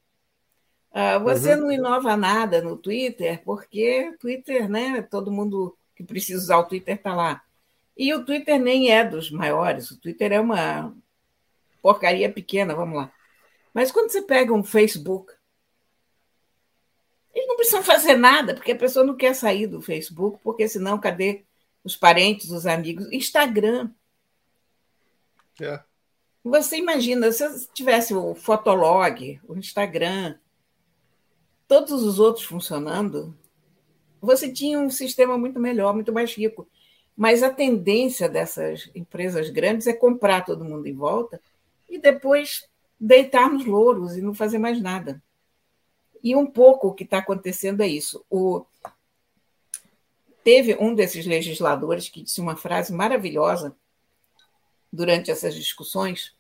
Uh, 0.91 1.23
você 1.23 1.55
uhum. 1.55 1.61
não 1.61 1.73
inova 1.73 2.17
nada 2.17 2.61
no 2.61 2.77
Twitter, 2.77 3.43
porque 3.45 4.17
Twitter, 4.19 4.69
né? 4.69 5.03
Todo 5.03 5.31
mundo 5.31 5.77
que 5.95 6.03
precisa 6.03 6.39
usar 6.39 6.59
o 6.59 6.65
Twitter 6.65 6.97
está 6.97 7.15
lá. 7.15 7.43
E 7.97 8.13
o 8.15 8.25
Twitter 8.25 8.59
nem 8.59 8.91
é 8.91 9.05
dos 9.05 9.31
maiores, 9.31 9.91
o 9.91 10.01
Twitter 10.01 10.33
é 10.33 10.41
uma 10.41 10.95
porcaria 11.83 12.33
pequena, 12.33 12.75
vamos 12.75 12.97
lá. 12.97 13.13
Mas 13.75 13.93
quando 13.93 14.11
você 14.11 14.23
pega 14.23 14.53
um 14.53 14.65
Facebook, 14.65 15.33
eles 17.41 17.49
não 17.49 17.57
precisam 17.57 17.83
fazer 17.83 18.17
nada, 18.17 18.55
porque 18.55 18.73
a 18.73 18.77
pessoa 18.77 19.05
não 19.05 19.17
quer 19.17 19.35
sair 19.35 19.67
do 19.67 19.81
Facebook, 19.81 20.39
porque 20.43 20.69
senão 20.69 20.99
cadê 20.99 21.45
os 21.83 21.97
parentes, 21.97 22.51
os 22.51 22.67
amigos? 22.67 23.11
Instagram. 23.11 23.91
É. 25.61 25.83
Você 26.45 26.77
imagina, 26.77 27.31
se 27.33 27.69
tivesse 27.73 28.15
o 28.15 28.35
Fotolog, 28.35 29.41
o 29.47 29.57
Instagram, 29.57 30.39
todos 31.67 32.03
os 32.03 32.19
outros 32.19 32.45
funcionando, 32.45 33.37
você 34.21 34.51
tinha 34.51 34.79
um 34.79 34.91
sistema 34.91 35.37
muito 35.39 35.59
melhor, 35.59 35.95
muito 35.95 36.13
mais 36.13 36.35
rico. 36.35 36.69
Mas 37.17 37.43
a 37.43 37.51
tendência 37.51 38.29
dessas 38.29 38.91
empresas 38.95 39.51
grandes 39.51 39.87
é 39.87 39.93
comprar 39.93 40.45
todo 40.45 40.65
mundo 40.65 40.87
em 40.87 40.95
volta 40.95 41.41
e 41.89 41.99
depois 41.99 42.67
deitar 42.99 43.51
nos 43.51 43.65
louros 43.65 44.17
e 44.17 44.23
não 44.23 44.35
fazer 44.35 44.59
mais 44.59 44.81
nada. 44.81 45.23
E 46.23 46.37
um 46.37 46.47
pouco 46.47 46.89
o 46.89 46.95
que 46.95 47.05
está 47.05 47.19
acontecendo 47.19 47.83
é 47.83 47.89
isso. 47.89 48.25
O... 48.31 48.65
Teve 50.43 50.77
um 50.81 50.95
desses 50.95 51.27
legisladores 51.27 52.09
que 52.09 52.23
disse 52.23 52.41
uma 52.41 52.57
frase 52.57 52.93
maravilhosa 52.93 53.77
durante 54.93 55.31
essas 55.31 55.55
discussões. 55.55 56.35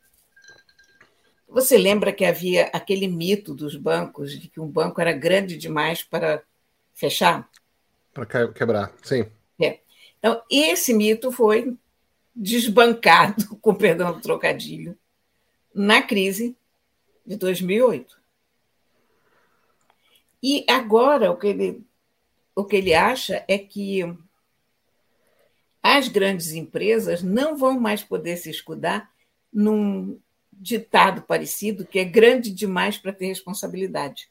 Você 1.49 1.77
lembra 1.77 2.13
que 2.13 2.25
havia 2.25 2.71
aquele 2.73 3.09
mito 3.09 3.55
dos 3.55 3.77
bancos 3.77 4.39
de 4.39 4.49
que 4.49 4.61
um 4.61 4.69
banco 4.69 5.01
era 5.01 5.13
grande 5.13 5.57
demais 5.57 6.03
para 6.03 6.43
fechar? 6.95 7.49
Para 8.13 8.27
quebrar, 8.53 8.93
sim. 9.03 9.27
É. 9.61 9.81
Então, 10.19 10.43
esse 10.51 10.95
mito 10.95 11.33
foi 11.33 11.77
desbancado, 12.35 13.57
com 13.61 13.75
perdão 13.75 14.13
do 14.13 14.21
trocadilho, 14.21 14.97
na 15.75 16.03
crise 16.03 16.57
de 17.27 17.37
2008. 17.37 18.20
E 20.43 20.65
agora 20.69 21.31
o 21.31 21.37
que 21.37 21.47
ele, 21.49 21.87
o 22.55 22.65
que 22.65 22.77
ele 22.77 22.95
acha 22.95 23.45
é 23.47 23.59
que 23.59 24.03
as 25.83 26.09
grandes 26.09 26.53
empresas 26.53 27.23
não 27.23 27.57
vão 27.57 27.79
mais 27.79 28.03
poder 28.03 28.37
se 28.37 28.51
escudar 28.51 29.11
num 29.53 30.21
ditado 30.53 31.23
parecido 31.23 31.87
que 31.87 31.99
é 31.99 32.05
grande 32.05 32.51
demais 32.51 32.99
para 32.99 33.13
ter 33.13 33.27
responsabilidade. 33.27 34.31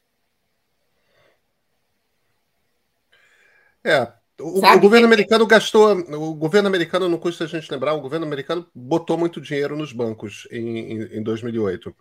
É, 3.84 4.19
o, 4.40 4.60
o, 4.60 4.80
governo 4.80 5.06
americano 5.06 5.46
gastou. 5.46 5.92
O 5.92 6.34
governo 6.34 6.68
americano, 6.68 7.10
não 7.10 7.18
custa 7.18 7.44
a 7.44 7.48
gente 7.48 7.70
lembrar, 7.72 7.94
o 7.94 8.02
governo 8.02 8.26
americano 8.26 8.66
botou 8.74 9.18
muito 9.18 9.42
dinheiro 9.42 9.76
nos 9.78 9.92
bancos 9.92 10.48
em, 10.52 10.94
em, 10.94 11.18
em 11.18 11.24
2008. 11.24 11.96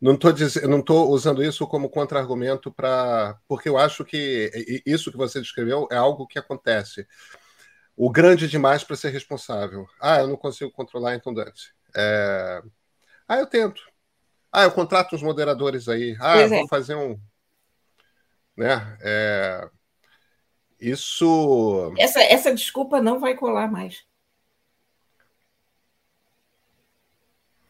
Não 0.00 0.14
estou 0.14 1.10
usando 1.10 1.42
isso 1.44 1.66
como 1.66 1.88
contra-argumento 1.88 2.72
para. 2.72 3.38
Porque 3.46 3.68
eu 3.68 3.78
acho 3.78 4.04
que 4.04 4.82
isso 4.84 5.12
que 5.12 5.16
você 5.16 5.40
descreveu 5.40 5.86
é 5.90 5.96
algo 5.96 6.26
que 6.26 6.38
acontece. 6.38 7.06
O 7.96 8.10
grande 8.10 8.48
demais 8.48 8.82
para 8.82 8.96
ser 8.96 9.10
responsável. 9.10 9.86
Ah, 10.00 10.20
eu 10.20 10.26
não 10.26 10.36
consigo 10.36 10.72
controlar, 10.72 11.14
então 11.14 11.32
dane-se. 11.32 11.72
É... 11.94 12.62
Ah, 13.28 13.38
eu 13.38 13.46
tento. 13.46 13.82
Ah, 14.50 14.64
eu 14.64 14.72
contrato 14.72 15.14
uns 15.14 15.22
moderadores 15.22 15.88
aí. 15.88 16.16
Ah, 16.18 16.34
pois 16.34 16.50
vou 16.50 16.64
é. 16.64 16.68
fazer 16.68 16.94
um. 16.94 17.20
Né? 18.56 18.98
É... 19.02 19.70
Isso. 20.82 21.94
Essa, 21.96 22.20
essa 22.24 22.52
desculpa 22.52 23.00
não 23.00 23.20
vai 23.20 23.36
colar 23.36 23.70
mais. 23.70 24.04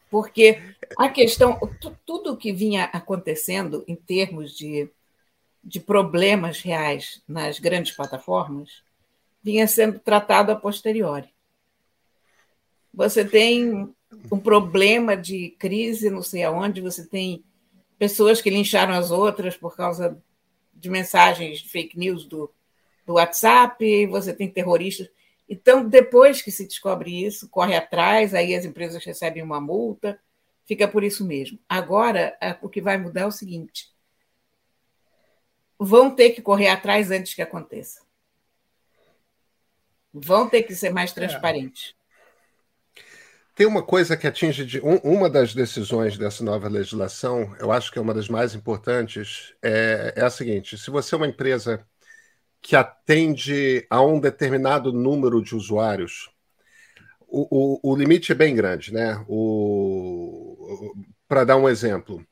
Porque 0.09 0.59
a 0.97 1.07
questão, 1.09 1.59
tudo 2.05 2.35
que 2.35 2.51
vinha 2.51 2.85
acontecendo 2.85 3.83
em 3.87 3.95
termos 3.95 4.57
de, 4.57 4.89
de 5.63 5.79
problemas 5.79 6.61
reais 6.61 7.21
nas 7.27 7.59
grandes 7.59 7.95
plataformas 7.95 8.83
vinha 9.43 9.67
sendo 9.67 9.99
tratado 9.99 10.51
a 10.51 10.55
posteriori. 10.55 11.29
Você 12.91 13.23
tem 13.23 13.93
um 14.31 14.39
problema 14.39 15.15
de 15.15 15.51
crise, 15.59 16.09
não 16.09 16.23
sei 16.23 16.43
aonde, 16.43 16.81
você 16.81 17.05
tem 17.05 17.43
pessoas 17.99 18.41
que 18.41 18.49
lincharam 18.49 18.93
as 18.95 19.11
outras 19.11 19.55
por 19.55 19.75
causa 19.75 20.19
de 20.73 20.89
mensagens 20.89 21.59
de 21.59 21.69
fake 21.69 21.97
news 21.97 22.25
do, 22.25 22.51
do 23.05 23.13
WhatsApp, 23.13 24.07
você 24.07 24.33
tem 24.33 24.49
terroristas. 24.49 25.09
Então, 25.47 25.87
depois 25.87 26.41
que 26.41 26.51
se 26.51 26.65
descobre 26.65 27.25
isso, 27.25 27.49
corre 27.49 27.75
atrás, 27.75 28.33
aí 28.33 28.55
as 28.55 28.65
empresas 28.65 29.03
recebem 29.03 29.43
uma 29.43 29.59
multa, 29.59 30.19
fica 30.65 30.87
por 30.87 31.03
isso 31.03 31.25
mesmo. 31.25 31.59
Agora, 31.67 32.37
o 32.61 32.69
que 32.69 32.81
vai 32.81 32.97
mudar 32.97 33.21
é 33.21 33.25
o 33.25 33.31
seguinte: 33.31 33.93
vão 35.77 36.09
ter 36.15 36.31
que 36.31 36.41
correr 36.41 36.69
atrás 36.69 37.11
antes 37.11 37.33
que 37.33 37.41
aconteça. 37.41 38.01
Vão 40.13 40.47
ter 40.47 40.63
que 40.63 40.75
ser 40.75 40.91
mais 40.91 41.11
é. 41.11 41.13
transparentes. 41.13 41.95
É. 41.99 42.03
Tem 43.55 43.67
uma 43.67 43.83
coisa 43.83 44.17
que 44.17 44.25
atinge 44.25 44.65
de, 44.65 44.81
um, 44.81 44.95
uma 45.03 45.29
das 45.29 45.53
decisões 45.53 46.17
dessa 46.17 46.43
nova 46.43 46.67
legislação, 46.67 47.55
eu 47.59 47.71
acho 47.71 47.91
que 47.91 47.99
é 47.99 48.01
uma 48.01 48.13
das 48.13 48.27
mais 48.27 48.55
importantes, 48.55 49.53
é, 49.61 50.13
é 50.15 50.21
a 50.23 50.29
seguinte: 50.29 50.75
se 50.77 50.89
você 50.89 51.13
é 51.13 51.17
uma 51.17 51.27
empresa 51.27 51.85
que 52.63 52.77
atende 52.77 53.85
a 53.89 54.01
um 54.01 54.21
determinado 54.21 54.93
número 54.93 55.43
de 55.43 55.53
usuários, 55.53 56.31
o, 57.27 57.81
o, 57.83 57.91
o 57.91 57.95
limite 57.95 58.31
é 58.31 58.35
bem 58.35 58.55
grande, 58.55 58.93
né? 58.93 59.23
Para 61.27 61.43
dar 61.43 61.57
um 61.57 61.67
exemplo, 61.67 62.25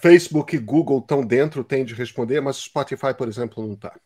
Facebook 0.00 0.54
e 0.54 0.60
Google 0.60 1.00
estão 1.00 1.26
dentro, 1.26 1.64
tem 1.64 1.84
de 1.84 1.92
responder, 1.92 2.40
mas 2.40 2.56
o 2.58 2.62
Spotify, 2.62 3.12
por 3.18 3.26
exemplo, 3.26 3.66
não 3.66 3.74
está. 3.74 3.98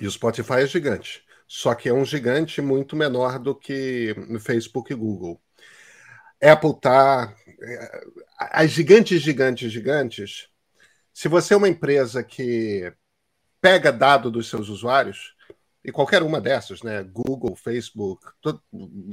E 0.00 0.06
o 0.08 0.10
Spotify 0.10 0.62
é 0.62 0.66
gigante, 0.66 1.24
só 1.46 1.72
que 1.72 1.88
é 1.88 1.94
um 1.94 2.04
gigante 2.04 2.60
muito 2.60 2.96
menor 2.96 3.38
do 3.38 3.54
que 3.54 4.12
Facebook 4.40 4.92
e 4.92 4.96
Google. 4.96 5.40
Apple 6.42 6.70
está. 6.70 7.32
É, 7.62 8.00
as 8.38 8.72
gigantes, 8.72 9.22
gigantes, 9.22 9.70
gigantes. 9.70 10.48
Se 11.14 11.28
você 11.28 11.54
é 11.54 11.56
uma 11.56 11.68
empresa 11.68 12.24
que 12.24 12.92
pega 13.60 13.92
dado 13.92 14.30
dos 14.30 14.48
seus 14.48 14.68
usuários, 14.68 15.36
e 15.86 15.92
qualquer 15.92 16.20
uma 16.24 16.40
dessas, 16.40 16.82
né? 16.82 17.04
Google, 17.04 17.54
Facebook, 17.54 18.26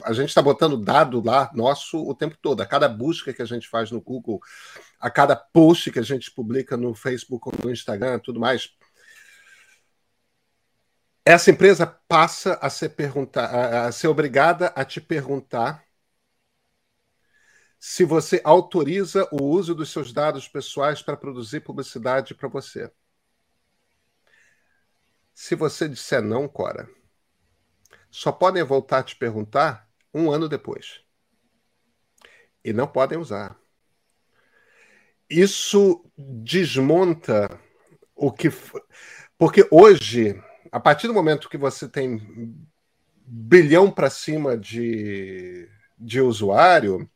a 0.03 0.11
gente 0.11 0.29
está 0.29 0.41
botando 0.41 0.75
dado 0.75 1.23
lá 1.23 1.51
nosso 1.53 1.99
o 1.99 2.15
tempo 2.15 2.35
todo. 2.41 2.61
A 2.61 2.65
cada 2.65 2.89
busca 2.89 3.31
que 3.31 3.43
a 3.43 3.45
gente 3.45 3.69
faz 3.69 3.91
no 3.91 4.01
Google, 4.01 4.41
a 4.99 5.07
cada 5.11 5.35
post 5.35 5.91
que 5.91 5.99
a 5.99 6.03
gente 6.03 6.31
publica 6.31 6.75
no 6.75 6.95
Facebook 6.95 7.47
ou 7.47 7.53
no 7.63 7.71
Instagram, 7.71 8.17
tudo 8.17 8.39
mais. 8.39 8.71
Essa 11.23 11.51
empresa 11.51 11.85
passa 11.85 12.55
a 12.55 12.71
ser, 12.71 12.89
perguntar, 12.89 13.85
a 13.85 13.91
ser 13.91 14.07
obrigada 14.07 14.73
a 14.75 14.83
te 14.83 14.99
perguntar 14.99 15.83
se 17.79 18.03
você 18.03 18.41
autoriza 18.43 19.27
o 19.31 19.43
uso 19.43 19.75
dos 19.75 19.91
seus 19.91 20.11
dados 20.11 20.47
pessoais 20.47 21.03
para 21.03 21.15
produzir 21.15 21.59
publicidade 21.59 22.33
para 22.33 22.49
você. 22.49 22.91
Se 25.33 25.55
você 25.55 25.89
disser 25.89 26.21
não, 26.21 26.47
Cora, 26.47 26.87
só 28.09 28.31
podem 28.31 28.63
voltar 28.63 28.99
a 28.99 29.03
te 29.03 29.15
perguntar 29.15 29.89
um 30.13 30.31
ano 30.31 30.47
depois. 30.47 31.01
E 32.63 32.71
não 32.71 32.87
podem 32.87 33.17
usar. 33.17 33.57
Isso 35.29 36.05
desmonta 36.15 37.59
o 38.15 38.31
que. 38.31 38.49
Porque 39.37 39.67
hoje, 39.71 40.39
a 40.71 40.79
partir 40.79 41.07
do 41.07 41.13
momento 41.13 41.49
que 41.49 41.57
você 41.57 41.89
tem 41.89 42.55
bilhão 43.25 43.89
para 43.89 44.09
cima 44.09 44.55
de, 44.55 45.67
de 45.97 46.21
usuário, 46.21 47.09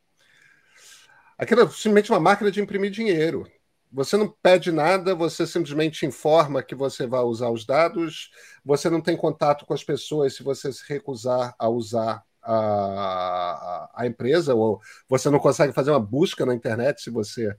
aquilo 1.38 1.62
é 1.62 1.68
simplesmente 1.68 2.10
uma 2.10 2.20
máquina 2.20 2.50
de 2.50 2.60
imprimir 2.60 2.90
dinheiro. 2.90 3.48
Você 3.92 4.16
não 4.16 4.28
pede 4.42 4.70
nada, 4.70 5.14
você 5.14 5.46
simplesmente 5.46 6.04
informa 6.04 6.62
que 6.62 6.74
você 6.74 7.06
vai 7.06 7.20
usar 7.22 7.50
os 7.50 7.64
dados, 7.64 8.30
você 8.64 8.90
não 8.90 9.00
tem 9.00 9.16
contato 9.16 9.64
com 9.64 9.72
as 9.74 9.82
pessoas 9.82 10.34
se 10.36 10.42
você 10.42 10.72
se 10.72 10.82
recusar 10.88 11.54
a 11.58 11.68
usar 11.68 12.22
a, 12.42 13.90
a 13.94 14.06
empresa, 14.06 14.54
ou 14.54 14.80
você 15.08 15.30
não 15.30 15.38
consegue 15.38 15.72
fazer 15.72 15.90
uma 15.90 16.00
busca 16.00 16.44
na 16.46 16.54
internet 16.54 17.02
se 17.02 17.10
você 17.10 17.54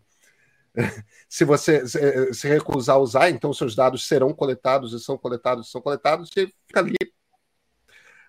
se 1.27 1.45
você 1.45 1.83
se 1.87 2.47
recusar 2.47 2.95
a 2.95 2.99
usar, 2.99 3.29
então 3.29 3.53
seus 3.53 3.75
dados 3.75 4.07
serão 4.07 4.33
coletados 4.33 4.93
e 4.93 4.99
são 4.99 5.17
coletados 5.17 5.67
e 5.67 5.71
são 5.71 5.81
coletados, 5.81 6.29
e 6.37 6.47
fica 6.67 6.79
ali 6.79 6.95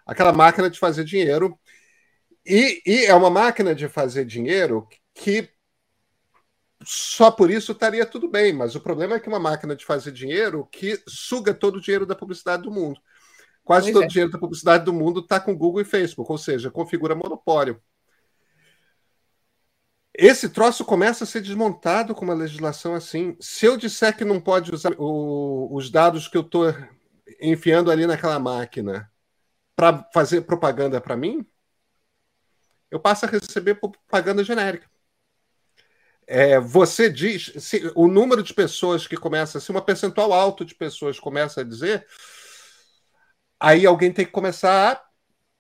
aquela 0.07 0.33
máquina 0.33 0.69
de 0.69 0.79
fazer 0.79 1.05
dinheiro. 1.05 1.59
E, 2.45 2.83
e 2.87 3.05
é 3.07 3.15
uma 3.15 3.31
máquina 3.31 3.75
de 3.75 3.89
fazer 3.89 4.25
dinheiro 4.25 4.89
que 5.15 5.49
só 6.83 7.31
por 7.31 7.51
isso 7.51 7.73
estaria 7.73 8.07
tudo 8.07 8.29
bem, 8.29 8.53
mas 8.53 8.75
o 8.75 8.81
problema 8.81 9.17
é 9.17 9.21
que 9.21 9.29
é 9.29 9.33
uma 9.33 9.39
máquina 9.39 9.77
de 9.77 9.85
fazer 9.85 10.13
dinheiro 10.13 10.67
que 10.73 11.01
suga 11.07 11.53
todo 11.53 11.77
o 11.77 11.81
dinheiro 11.81 12.07
da 12.07 12.17
publicidade 12.17 12.63
do 12.63 12.71
mundo. 12.71 13.01
Quase 13.63 13.87
pois 13.87 13.95
todo 13.95 14.03
é. 14.05 14.07
o 14.07 14.09
dinheiro 14.09 14.31
da 14.31 14.39
publicidade 14.39 14.85
do 14.85 14.93
mundo 14.93 15.21
está 15.21 15.39
com 15.39 15.57
Google 15.57 15.83
e 15.83 15.85
Facebook, 15.85 16.31
ou 16.31 16.39
seja, 16.39 16.71
configura 16.71 17.15
monopólio. 17.15 17.81
Esse 20.15 20.49
troço 20.49 20.85
começa 20.85 21.25
a 21.25 21.27
ser 21.27 21.43
desmontado 21.43 22.15
com 22.15 22.25
uma 22.25 22.35
legislação 22.35 22.95
assim. 22.95 23.37
Se 23.41 23.67
eu 23.67 23.77
disser 23.77 24.17
que 24.17 24.25
não 24.25 24.41
pode 24.41 24.75
usar 24.75 24.93
o, 24.99 25.69
os 25.75 25.91
dados 25.91 26.29
que 26.29 26.37
eu 26.37 26.43
estou 26.43 26.75
enfiando 27.41 27.91
ali 27.91 28.07
naquela 28.07 28.39
máquina 28.39 29.11
para 29.77 30.03
fazer 30.13 30.43
propaganda 30.43 31.01
para 31.01 31.17
mim, 31.17 31.47
eu 32.91 32.99
passo 32.99 33.25
a 33.25 33.29
receber 33.29 33.77
propaganda 33.77 34.43
genérica 34.43 34.90
é, 36.33 36.61
você 36.61 37.11
diz, 37.11 37.53
se, 37.59 37.91
o 37.97 38.07
número 38.07 38.41
de 38.41 38.55
pessoas 38.55 39.05
que 39.05 39.17
começa, 39.17 39.59
se 39.59 39.69
uma 39.73 39.83
percentual 39.83 40.33
alto 40.33 40.65
de 40.65 40.77
pessoas 40.77 41.19
começa 41.19 41.61
a 41.61 41.65
dizer, 41.65 42.07
aí 43.59 43.85
alguém 43.85 44.13
tem 44.13 44.25
que 44.25 44.31
começar 44.31 44.93
a 44.93 45.05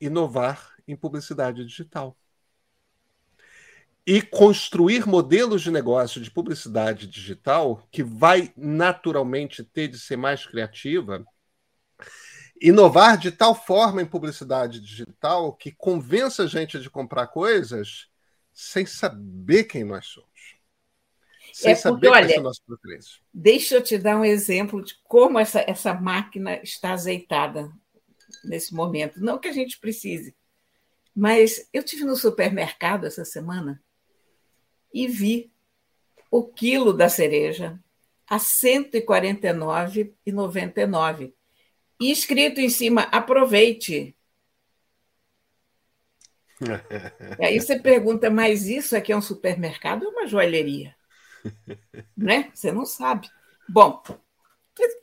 inovar 0.01 0.77
em 0.87 0.95
publicidade 0.95 1.67
digital. 1.67 2.17
E 4.07 4.23
construir 4.23 5.09
modelos 5.09 5.63
de 5.63 5.73
negócio 5.73 6.21
de 6.21 6.31
publicidade 6.31 7.09
digital 7.09 7.85
que 7.91 8.05
vai 8.05 8.53
naturalmente 8.57 9.65
ter 9.65 9.89
de 9.89 9.99
ser 9.99 10.17
mais 10.17 10.47
criativa, 10.47 11.27
inovar 12.63 13.19
de 13.19 13.33
tal 13.33 13.57
forma 13.57 14.03
em 14.03 14.07
publicidade 14.07 14.79
digital 14.81 15.53
que 15.53 15.73
convença 15.73 16.45
a 16.45 16.47
gente 16.47 16.79
de 16.79 16.89
comprar 16.89 17.27
coisas 17.27 18.09
sem 18.53 18.87
saber 18.87 19.65
quem 19.65 19.83
nós 19.83 20.07
somos. 20.07 20.30
Sem 21.53 21.73
é 21.73 21.77
porque, 21.77 22.09
olha, 22.09 22.43
deixa 23.33 23.77
eu 23.77 23.83
te 23.83 23.97
dar 23.99 24.19
um 24.19 24.25
exemplo 24.25 24.83
de 24.83 24.95
como 25.05 25.39
essa, 25.39 25.65
essa 25.67 25.95
máquina 25.95 26.61
está 26.63 26.93
azeitada 26.93 27.71
nesse 28.45 28.75
momento. 28.75 29.19
Não 29.21 29.39
que 29.39 29.49
a 29.49 29.53
gente 29.53 29.79
precise, 29.79 30.35
mas 31.15 31.69
eu 31.73 31.83
tive 31.83 32.05
no 32.05 32.17
supermercado 32.17 33.07
essa 33.07 33.25
semana 33.25 33.83
e 34.93 35.07
vi 35.07 35.51
o 36.31 36.45
quilo 36.45 36.93
da 36.93 37.09
cereja 37.09 37.83
a 38.29 38.37
R$ 38.37 38.43
149,99. 38.43 41.33
E 42.01 42.13
escrito 42.13 42.61
em 42.61 42.69
cima, 42.71 43.03
aproveite. 43.03 44.17
e 47.41 47.45
aí 47.45 47.61
você 47.61 47.77
pergunta, 47.79 48.31
mas 48.31 48.69
isso 48.69 48.97
aqui 48.97 49.13
é 49.13 49.17
um 49.17 49.23
supermercado 49.23 50.05
ou 50.05 50.13
uma 50.13 50.29
joalheria? 50.29 50.95
Né? 52.17 52.51
Você 52.55 52.73
não 52.73 52.85
sabe. 52.87 53.29
Bom, 53.69 54.03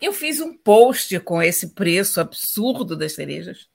eu 0.02 0.13
fiz 0.13 0.39
um 0.39 0.56
post 0.58 1.19
com 1.19 1.41
esse 1.41 1.69
preço 1.73 2.19
absurdo 2.19 2.95
das 2.95 3.13
cerejas. 3.13 3.69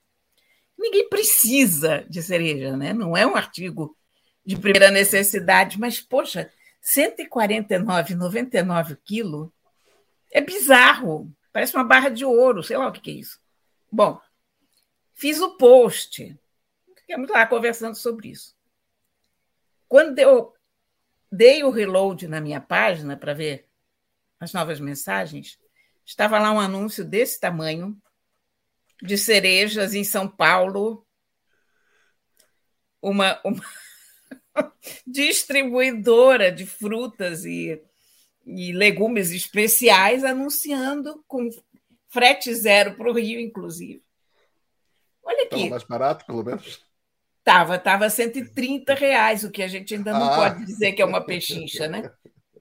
Ninguém 0.77 1.07
precisa 1.09 2.05
de 2.09 2.21
cereja, 2.21 2.75
né? 2.75 2.93
Não 2.93 3.15
é 3.15 3.25
um 3.25 3.35
artigo 3.35 3.97
de 4.45 4.57
primeira 4.57 4.91
necessidade, 4.91 5.79
mas, 5.79 6.01
poxa, 6.01 6.51
R$ 6.95 7.15
149,99 7.17 8.97
quilo 9.03 9.53
é 10.31 10.41
bizarro. 10.41 11.31
Parece 11.53 11.75
uma 11.75 11.83
barra 11.83 12.09
de 12.09 12.25
ouro, 12.25 12.61
sei 12.63 12.75
lá 12.75 12.87
o 12.87 12.91
que 12.91 13.09
é 13.09 13.13
isso. 13.13 13.39
Bom, 13.91 14.19
fiz 15.13 15.39
o 15.39 15.55
post. 15.55 16.37
Ficamos 16.97 17.29
lá 17.29 17.45
conversando 17.45 17.95
sobre 17.95 18.29
isso. 18.29 18.55
Quando 19.87 20.17
eu 20.19 20.53
dei 21.33 21.63
o 21.63 21.71
reload 21.71 22.27
na 22.27 22.39
minha 22.39 22.61
página 22.61 23.17
para 23.17 23.33
ver 23.33 23.67
as 24.39 24.53
novas 24.53 24.79
mensagens, 24.79 25.57
estava 26.05 26.37
lá 26.37 26.51
um 26.51 26.59
anúncio 26.59 27.03
desse 27.03 27.39
tamanho 27.39 27.99
de 29.01 29.17
cerejas 29.17 29.95
em 29.95 30.03
São 30.03 30.27
Paulo, 30.27 31.05
uma, 33.01 33.41
uma 33.43 33.63
distribuidora 35.07 36.51
de 36.51 36.67
frutas 36.67 37.45
e, 37.45 37.81
e 38.45 38.71
legumes 38.71 39.31
especiais 39.31 40.23
anunciando 40.23 41.23
com 41.27 41.49
frete 42.09 42.53
zero 42.53 42.95
para 42.95 43.09
o 43.09 43.13
Rio, 43.13 43.39
inclusive. 43.39 44.03
Olha 45.23 45.45
aqui. 45.45 45.55
Estava 45.55 45.69
mais 45.71 45.83
barato, 45.83 46.25
pelo 46.25 46.43
menos. 46.43 46.85
Tava, 47.43 47.77
tava 47.77 48.09
130 48.09 48.93
reais, 48.93 49.43
o 49.43 49.51
que 49.51 49.61
a 49.61 49.67
gente 49.67 49.93
ainda 49.93 50.13
não 50.13 50.31
ah. 50.31 50.35
pode 50.35 50.65
dizer 50.65 50.93
que 50.93 51.01
é 51.01 51.05
uma 51.05 51.23
pechincha, 51.23 51.87
né? 51.87 52.11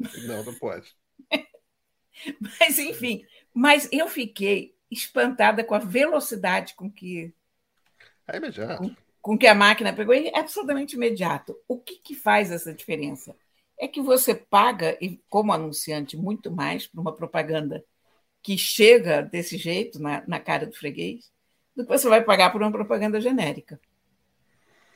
Não, 0.27 0.43
não 0.43 0.53
pode. 0.55 0.93
mas, 2.59 2.77
enfim, 2.77 3.25
mas 3.55 3.89
eu 3.93 4.09
fiquei 4.09 4.75
espantada 4.91 5.63
com 5.63 5.77
a 5.77 5.79
velocidade 5.79 6.75
com 6.75 6.91
que. 6.91 7.33
É 8.27 8.37
imediato. 8.37 8.83
Com, 8.83 8.97
com 9.21 9.39
que 9.39 9.47
a 9.47 9.55
máquina 9.55 9.93
pegou, 9.93 10.13
é 10.13 10.37
absolutamente 10.37 10.97
imediato. 10.97 11.57
O 11.69 11.79
que, 11.79 11.99
que 11.99 12.17
faz 12.17 12.51
essa 12.51 12.75
diferença? 12.75 13.37
É 13.79 13.87
que 13.87 14.03
você 14.03 14.35
paga, 14.35 14.99
como 15.29 15.53
anunciante, 15.53 16.17
muito 16.17 16.51
mais 16.51 16.89
para 16.89 17.01
uma 17.01 17.15
propaganda 17.15 17.85
que 18.43 18.59
chega 18.59 19.23
desse 19.23 19.57
jeito 19.57 20.01
na, 20.01 20.25
na 20.27 20.41
cara 20.41 20.67
do 20.67 20.75
freguês 20.75 21.31
do 21.77 21.85
que 21.85 21.89
você 21.89 22.09
vai 22.09 22.23
pagar 22.23 22.51
por 22.51 22.61
uma 22.61 22.73
propaganda 22.73 23.21
genérica. 23.21 23.81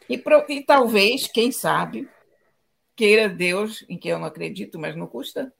E, 0.09 0.23
e 0.49 0.64
talvez, 0.64 1.27
quem 1.27 1.51
sabe, 1.51 2.09
queira 2.95 3.29
Deus, 3.29 3.85
em 3.88 3.99
que 3.99 4.09
eu 4.09 4.19
não 4.19 4.27
acredito, 4.27 4.79
mas 4.79 4.97
não 4.97 5.07
custa, 5.07 5.53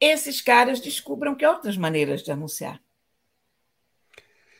esses 0.00 0.40
caras 0.40 0.80
descubram 0.80 1.34
que 1.34 1.44
há 1.44 1.50
outras 1.50 1.76
maneiras 1.76 2.22
de 2.22 2.32
anunciar. 2.32 2.80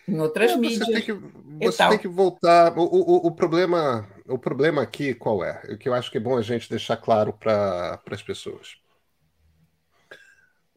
Em 0.07 0.21
outras 0.21 0.51
é, 0.51 0.57
mídias. 0.57 0.87
Você, 0.87 0.93
tem 0.93 1.03
que, 1.03 1.12
você 1.12 1.88
tem 1.88 1.99
que, 1.99 2.09
voltar. 2.09 2.77
O, 2.77 2.83
o, 2.83 3.27
o, 3.29 3.33
problema, 3.33 4.09
o 4.27 4.38
problema 4.38 4.83
aqui 4.83 5.14
qual 5.14 5.43
é? 5.43 5.62
O 5.71 5.79
que 5.79 5.88
eu 5.88 5.95
acho 5.95 6.11
que 6.11 6.19
é 6.19 6.21
bom 6.21 6.37
a 6.37 6.43
gente 6.43 6.69
deixar 6.69 6.97
claro 6.97 7.33
para 7.33 8.01
as 8.11 8.23
pessoas. 8.23 8.77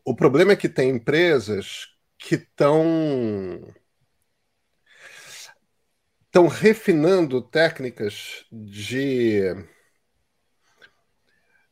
O 0.06 0.16
problema 0.16 0.54
é 0.54 0.56
que 0.56 0.70
tem 0.70 0.89
empresas 0.89 1.88
que 2.18 2.36
estão 2.36 3.74
estão 6.34 6.48
refinando 6.48 7.39
técnicas 7.43 8.43
de. 8.52 9.39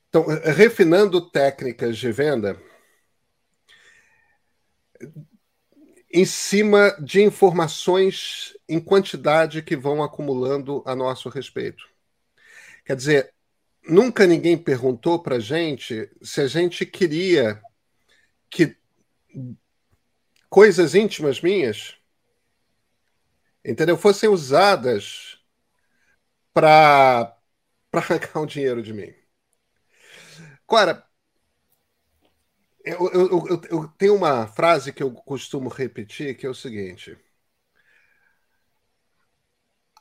Estão 0.06 0.28
refinando 0.56 1.32
técnicas 1.32 1.97
de 1.97 2.12
venda 2.12 2.62
em 6.13 6.26
cima 6.26 6.95
de 7.02 7.24
informações 7.24 8.56
em 8.69 8.80
quantidade 8.80 9.63
que 9.63 9.76
vão 9.76 10.04
acumulando 10.04 10.84
a 10.86 10.93
nosso 10.93 11.28
respeito. 11.30 11.89
Quer 12.86 12.95
dizer, 12.95 13.34
nunca 13.88 14.28
ninguém 14.28 14.58
perguntou 14.58 15.24
para 15.24 15.38
a 15.38 15.39
gente 15.39 16.08
se 16.21 16.39
a 16.39 16.45
gente 16.47 16.86
queria 16.86 17.60
que 18.47 18.78
coisas 20.50 20.93
íntimas 20.93 21.41
minhas 21.41 22.01
entendeu? 23.65 23.97
Fossem 23.97 24.30
usadas 24.30 25.39
para 26.54 27.38
arrancar 27.93 28.39
um 28.41 28.45
dinheiro 28.45 28.82
de 28.82 28.93
mim. 28.93 29.13
Agora, 30.67 31.06
eu, 32.84 33.12
eu, 33.12 33.47
eu, 33.47 33.62
eu, 33.69 33.88
tenho 33.97 34.15
uma 34.15 34.47
frase 34.47 34.91
que 34.93 35.04
eu 35.04 35.12
costumo 35.12 35.69
repetir 35.69 36.36
que 36.36 36.45
é 36.45 36.50
o 36.50 36.54
seguinte: 36.54 37.17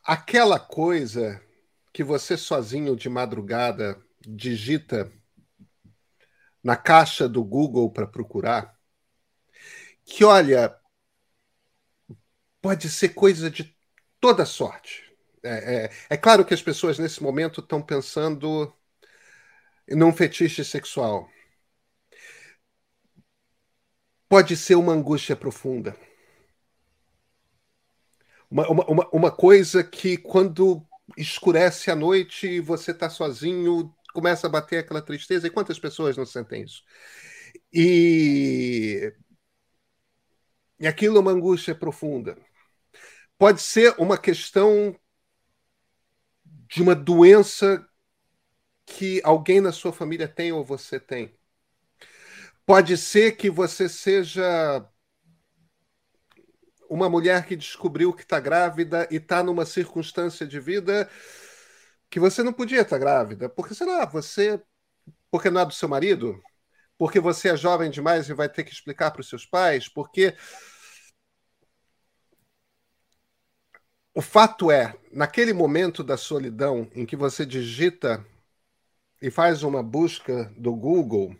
aquela 0.05 0.59
coisa 0.59 1.43
que 1.93 2.03
você 2.05 2.37
sozinho 2.37 2.97
de 2.97 3.09
madrugada 3.09 4.01
digita 4.21 5.11
na 6.63 6.77
caixa 6.77 7.29
do 7.29 7.43
Google 7.43 7.91
para 7.91 8.07
procurar, 8.07 8.79
que 10.05 10.25
olha, 10.25 10.80
pode 12.61 12.89
ser 12.91 13.11
coisa 13.11 13.51
de 13.51 13.75
toda 14.21 14.45
sorte. 14.45 15.11
É, 15.43 15.85
é, 15.87 15.91
é 16.11 16.17
claro 16.17 16.45
que 16.45 16.55
as 16.55 16.63
pessoas 16.63 16.99
nesse 16.99 17.23
momento 17.23 17.61
estão 17.61 17.81
pensando 17.83 18.73
num 19.89 20.13
fetiche 20.13 20.65
sexual. 20.65 21.29
Pode 24.29 24.57
ser 24.57 24.77
uma 24.77 24.93
angústia 24.93 25.37
profunda. 25.37 25.97
Uma, 28.51 28.69
uma, 28.69 29.09
uma 29.13 29.31
coisa 29.31 29.83
que, 29.85 30.17
quando 30.17 30.85
escurece 31.17 31.91
a 31.91 31.97
noite 31.97 32.47
e 32.47 32.61
você 32.61 32.91
está 32.91 33.09
sozinho, 33.09 33.95
começa 34.13 34.47
a 34.47 34.51
bater 34.51 34.79
aquela 34.79 35.03
tristeza. 35.03 35.47
E 35.47 35.51
quantas 35.51 35.79
pessoas 35.79 36.17
não 36.17 36.27
sentem 36.27 36.63
isso? 36.65 36.83
E, 37.73 39.13
e 40.79 40.87
aquilo 40.87 41.19
é 41.19 41.21
uma 41.21 41.33
angústia 41.33 41.75
profunda. 41.75 42.37
Pode 43.41 43.63
ser 43.63 43.95
uma 43.97 44.19
questão 44.19 44.95
de 46.45 46.83
uma 46.83 46.95
doença 46.95 47.89
que 48.85 49.19
alguém 49.25 49.63
na 49.63 49.73
sua 49.73 49.95
família 49.95 50.29
tem 50.29 50.53
ou 50.53 50.63
você 50.63 51.01
tem. 51.01 51.35
Pode 52.67 52.99
ser 52.99 53.39
que 53.39 53.49
você 53.49 53.89
seja 53.89 54.87
uma 56.91 57.09
mulher 57.09 57.47
que 57.47 57.57
descobriu 57.57 58.13
que 58.13 58.25
está 58.25 58.39
grávida 58.39 59.09
e 59.11 59.17
está 59.17 59.43
numa 59.43 59.65
circunstância 59.65 60.47
de 60.47 60.61
vida 60.61 61.09
que 62.11 62.21
você 62.21 62.43
não 62.43 62.53
podia 62.53 62.83
estar 62.83 62.97
tá 62.97 62.99
grávida, 62.99 63.49
porque 63.49 63.75
sei 63.75 63.87
lá, 63.87 64.05
você 64.05 64.63
porque 65.31 65.49
não 65.49 65.63
é 65.63 65.65
do 65.65 65.73
seu 65.73 65.89
marido, 65.89 66.39
porque 66.99 67.19
você 67.19 67.49
é 67.49 67.57
jovem 67.57 67.91
demais 67.91 68.29
e 68.29 68.35
vai 68.35 68.51
ter 68.51 68.65
que 68.65 68.73
explicar 68.73 69.11
para 69.11 69.23
os 69.23 69.31
seus 69.31 69.47
pais, 69.47 69.89
porque 69.89 70.37
o 74.15 74.21
fato 74.23 74.71
é, 74.71 74.95
naquele 75.13 75.53
momento 75.53 76.03
da 76.05 76.17
solidão 76.17 76.89
em 76.95 77.05
que 77.07 77.17
você 77.17 77.45
digita 77.47 78.25
e 79.23 79.31
faz 79.31 79.63
uma 79.63 79.83
busca 79.83 80.53
do 80.57 80.75
Google, 80.75 81.37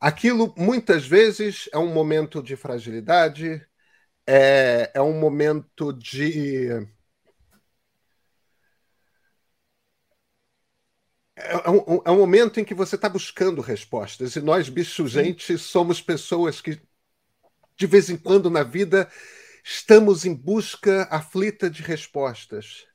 aquilo 0.00 0.54
muitas 0.56 1.06
vezes 1.06 1.68
é 1.72 1.78
um 1.78 1.92
momento 1.92 2.42
de 2.42 2.56
fragilidade, 2.56 3.66
é, 4.26 4.90
é 4.94 5.02
um 5.02 5.18
momento 5.20 5.92
de. 5.92 6.68
É, 11.36 11.52
é 11.66 11.70
um, 11.70 12.02
é 12.04 12.10
um 12.10 12.16
momento 12.18 12.58
em 12.60 12.64
que 12.64 12.74
você 12.74 12.96
está 12.96 13.08
buscando 13.08 13.60
respostas. 13.60 14.36
E 14.36 14.40
nós, 14.40 14.68
bicho 14.68 15.06
gente, 15.06 15.58
somos 15.58 16.00
pessoas 16.00 16.60
que, 16.60 16.80
de 17.76 17.86
vez 17.86 18.10
em 18.10 18.16
quando 18.16 18.50
na 18.50 18.62
vida, 18.62 19.10
estamos 19.68 20.24
em 20.24 20.32
busca 20.32 21.08
aflita 21.10 21.68
de 21.68 21.82
respostas. 21.82 22.86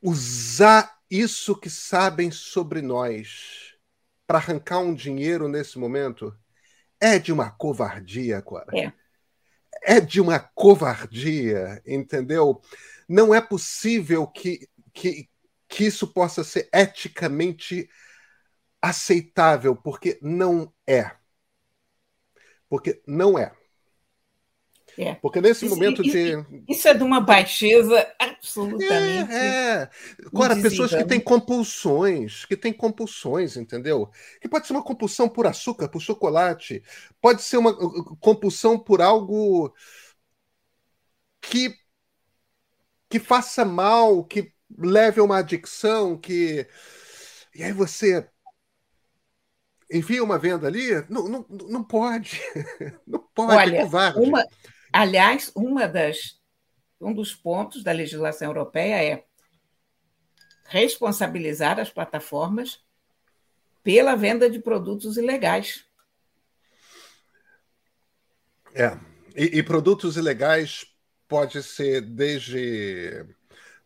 Usar 0.00 0.98
isso 1.10 1.54
que 1.54 1.68
sabem 1.68 2.30
sobre 2.30 2.80
nós 2.80 3.76
para 4.26 4.38
arrancar 4.38 4.78
um 4.78 4.94
dinheiro 4.94 5.46
nesse 5.46 5.78
momento 5.78 6.34
é 6.98 7.18
de 7.18 7.32
uma 7.32 7.50
covardia, 7.50 8.40
Cora. 8.40 8.76
É 8.76 8.92
é 9.82 10.00
de 10.00 10.20
uma 10.20 10.40
covardia, 10.40 11.80
entendeu? 11.86 12.60
Não 13.08 13.34
é 13.34 13.40
possível 13.40 14.26
que, 14.26 14.68
que, 14.92 15.28
que 15.68 15.84
isso 15.84 16.12
possa 16.12 16.42
ser 16.42 16.68
eticamente 16.72 17.88
aceitável, 18.82 19.76
porque 19.76 20.18
não 20.20 20.72
é. 20.86 21.12
Porque 22.68 23.02
não 23.06 23.38
é. 23.38 23.57
É. 24.98 25.14
Porque 25.14 25.40
nesse 25.40 25.64
isso, 25.64 25.74
momento 25.76 26.02
isso, 26.02 26.10
de. 26.10 26.62
Isso 26.68 26.88
é 26.88 26.92
de 26.92 27.04
uma 27.04 27.20
baixeza 27.20 28.04
absolutamente. 28.18 29.32
É, 29.32 29.82
é. 29.82 29.90
Agora, 30.26 30.60
pessoas 30.60 30.92
que 30.92 31.04
têm 31.04 31.20
compulsões, 31.20 32.44
que 32.44 32.56
têm 32.56 32.72
compulsões, 32.72 33.56
entendeu? 33.56 34.10
Que 34.40 34.48
pode 34.48 34.66
ser 34.66 34.72
uma 34.72 34.82
compulsão 34.82 35.28
por 35.28 35.46
açúcar, 35.46 35.88
por 35.88 36.00
chocolate, 36.02 36.82
pode 37.20 37.42
ser 37.42 37.58
uma 37.58 37.70
uh, 37.70 38.00
uh, 38.00 38.16
compulsão 38.16 38.76
por 38.76 39.00
algo 39.00 39.72
que, 41.40 41.76
que 43.08 43.20
faça 43.20 43.64
mal, 43.64 44.24
que 44.24 44.52
leve 44.76 45.20
a 45.20 45.24
uma 45.24 45.38
adicção, 45.38 46.18
que. 46.18 46.66
E 47.54 47.62
aí 47.62 47.72
você 47.72 48.28
envia 49.88 50.24
uma 50.24 50.38
venda 50.38 50.66
ali? 50.66 50.88
Não, 51.08 51.28
não, 51.28 51.46
não 51.48 51.84
pode. 51.84 52.40
Não 53.06 53.20
pode, 53.32 53.54
Olha, 53.54 53.76
é 53.76 53.82
covarde. 53.82 54.18
Uma, 54.18 54.44
Aliás, 54.92 55.52
uma 55.54 55.86
das, 55.86 56.40
um 57.00 57.12
dos 57.12 57.34
pontos 57.34 57.82
da 57.82 57.92
legislação 57.92 58.48
europeia 58.48 59.02
é 59.02 59.24
responsabilizar 60.64 61.78
as 61.78 61.90
plataformas 61.90 62.80
pela 63.82 64.14
venda 64.16 64.50
de 64.50 64.58
produtos 64.58 65.16
ilegais. 65.16 65.84
É, 68.74 68.98
e, 69.34 69.58
e 69.58 69.62
produtos 69.62 70.16
ilegais 70.16 70.86
pode 71.26 71.62
ser 71.62 72.02
desde 72.02 73.24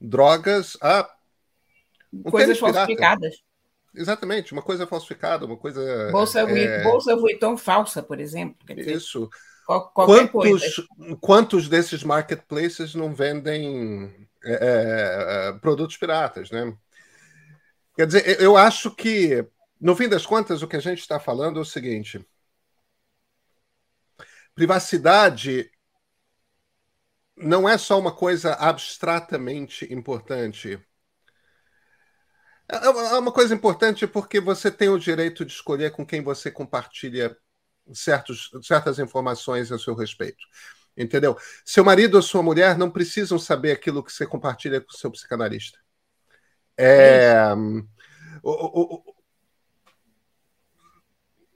drogas 0.00 0.76
a 0.80 1.08
um 2.12 2.30
coisas 2.30 2.58
falsificadas. 2.58 3.42
Exatamente, 3.94 4.52
uma 4.52 4.62
coisa 4.62 4.86
falsificada, 4.86 5.44
uma 5.44 5.56
coisa. 5.56 6.10
Bolsa, 6.10 6.40
é... 6.40 6.82
Bolsa 6.82 7.14
Vuitton 7.14 7.56
falsa, 7.56 8.02
por 8.02 8.18
exemplo. 8.18 8.56
Dizer, 8.74 9.00
Isso 9.76 9.90
quantos, 9.92 10.86
quantos 11.20 11.68
desses 11.68 12.04
marketplaces 12.04 12.94
não 12.94 13.14
vendem 13.14 14.28
é, 14.44 14.52
é, 14.52 15.48
é, 15.48 15.52
produtos 15.58 15.96
piratas, 15.96 16.50
né? 16.50 16.76
Quer 17.94 18.06
dizer, 18.06 18.40
eu 18.40 18.56
acho 18.56 18.90
que, 18.90 19.46
no 19.80 19.94
fim 19.94 20.08
das 20.08 20.26
contas, 20.26 20.62
o 20.62 20.68
que 20.68 20.76
a 20.76 20.80
gente 20.80 21.00
está 21.00 21.20
falando 21.20 21.58
é 21.58 21.62
o 21.62 21.64
seguinte: 21.64 22.24
privacidade 24.54 25.70
não 27.36 27.68
é 27.68 27.78
só 27.78 27.98
uma 27.98 28.12
coisa 28.12 28.54
abstratamente 28.54 29.92
importante. 29.92 30.80
É, 32.68 32.86
é 32.86 33.18
uma 33.18 33.32
coisa 33.32 33.54
importante 33.54 34.06
porque 34.06 34.40
você 34.40 34.70
tem 34.70 34.88
o 34.88 34.98
direito 34.98 35.44
de 35.44 35.52
escolher 35.52 35.92
com 35.92 36.06
quem 36.06 36.22
você 36.22 36.50
compartilha 36.50 37.36
certos, 37.92 38.50
certas 38.62 38.98
informações 38.98 39.72
a 39.72 39.78
seu 39.78 39.94
respeito. 39.94 40.44
Entendeu? 40.96 41.36
Seu 41.64 41.84
marido 41.84 42.16
ou 42.16 42.22
sua 42.22 42.42
mulher 42.42 42.76
não 42.76 42.90
precisam 42.90 43.38
saber 43.38 43.72
aquilo 43.72 44.02
que 44.02 44.12
você 44.12 44.26
compartilha 44.26 44.80
com 44.80 44.92
seu 44.92 45.10
psicanalista. 45.10 45.78
É, 46.76 47.44
o, 48.42 48.50
o, 48.50 48.94
o, 48.96 49.14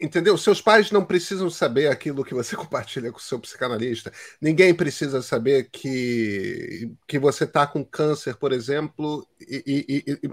entendeu? 0.00 0.36
Seus 0.38 0.60
pais 0.60 0.90
não 0.90 1.04
precisam 1.04 1.50
saber 1.50 1.88
aquilo 1.88 2.24
que 2.24 2.34
você 2.34 2.54
compartilha 2.56 3.12
com 3.12 3.18
seu 3.18 3.38
psicanalista. 3.38 4.12
Ninguém 4.40 4.74
precisa 4.74 5.22
saber 5.22 5.68
que, 5.70 6.92
que 7.06 7.18
você 7.18 7.44
está 7.44 7.66
com 7.66 7.84
câncer, 7.84 8.36
por 8.36 8.52
exemplo, 8.52 9.26
e, 9.40 9.84
e, 9.88 10.04
e, 10.12 10.30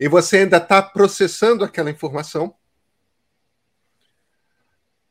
e 0.00 0.08
você 0.08 0.38
ainda 0.38 0.56
está 0.56 0.82
processando 0.82 1.64
aquela 1.64 1.90
informação 1.90 2.54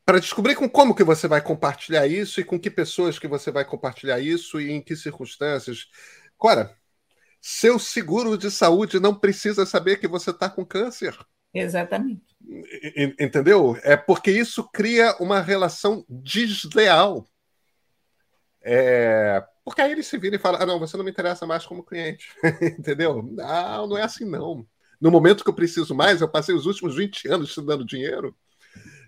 para 0.05 0.19
descobrir 0.19 0.55
com 0.55 0.69
como 0.69 0.95
que 0.95 1.03
você 1.03 1.27
vai 1.27 1.41
compartilhar 1.41 2.07
isso 2.07 2.41
e 2.41 2.43
com 2.43 2.59
que 2.59 2.69
pessoas 2.69 3.17
que 3.17 3.27
você 3.27 3.51
vai 3.51 3.63
compartilhar 3.63 4.19
isso 4.19 4.59
e 4.59 4.71
em 4.71 4.81
que 4.81 4.95
circunstâncias. 4.95 5.87
Cora, 6.37 6.75
seu 7.41 7.79
seguro 7.79 8.37
de 8.37 8.51
saúde 8.51 8.99
não 8.99 9.15
precisa 9.15 9.65
saber 9.65 9.97
que 9.97 10.07
você 10.07 10.31
está 10.31 10.49
com 10.49 10.65
câncer. 10.65 11.17
Exatamente. 11.53 12.23
Entendeu? 13.19 13.77
É 13.83 13.95
porque 13.95 14.31
isso 14.31 14.67
cria 14.73 15.15
uma 15.19 15.39
relação 15.39 16.05
desleal. 16.09 17.25
É... 18.61 19.43
Porque 19.63 19.81
aí 19.81 19.91
ele 19.91 20.03
se 20.03 20.17
vira 20.17 20.35
e 20.35 20.39
fala: 20.39 20.61
ah, 20.61 20.65
não, 20.65 20.79
você 20.79 20.97
não 20.97 21.05
me 21.05 21.11
interessa 21.11 21.45
mais 21.45 21.65
como 21.65 21.83
cliente. 21.83 22.27
Entendeu? 22.77 23.23
Não, 23.23 23.87
não 23.87 23.97
é 23.97 24.01
assim, 24.01 24.25
não. 24.25 24.65
No 24.99 25.11
momento 25.11 25.43
que 25.43 25.49
eu 25.49 25.55
preciso 25.55 25.93
mais, 25.95 26.21
eu 26.21 26.29
passei 26.29 26.55
os 26.55 26.65
últimos 26.65 26.95
20 26.95 27.27
anos 27.29 27.53
te 27.53 27.61
dando 27.61 27.85
dinheiro 27.85 28.35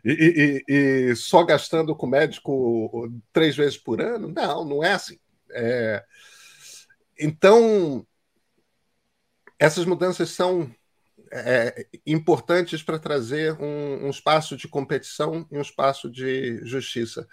e, 0.05 0.63
e, 0.67 0.73
e, 0.73 1.15
só 1.15 1.43
gastando 1.43 1.95
com 1.95 2.05
médico 2.05 3.11
três 3.33 3.55
vezes 3.55 3.77
por 3.77 3.99
ano? 3.99 4.27
Não, 4.27 4.63
não 4.63 4.83
é 4.83 4.93
assim. 4.93 5.17
É... 5.51 6.05
Então, 7.19 8.05
essas 9.57 9.85
mudanças 9.85 10.29
são 10.29 10.71
é, 11.31 11.87
importantes 12.05 12.83
para 12.83 12.99
trazer 12.99 13.59
um, 13.59 14.05
um, 14.05 14.09
espaço 14.09 14.55
de 14.55 14.67
competição 14.67 15.47
e 15.51 15.57
um 15.57 15.61
espaço 15.61 16.09
de 16.09 16.63
justiça. 16.65 17.27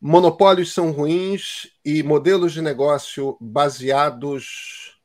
Monopólios 0.00 0.72
são 0.72 0.90
ruins 0.90 1.70
e 1.84 2.02
modelos 2.02 2.52
de 2.52 2.60
negócio 2.60 3.38
baseados 3.40 5.00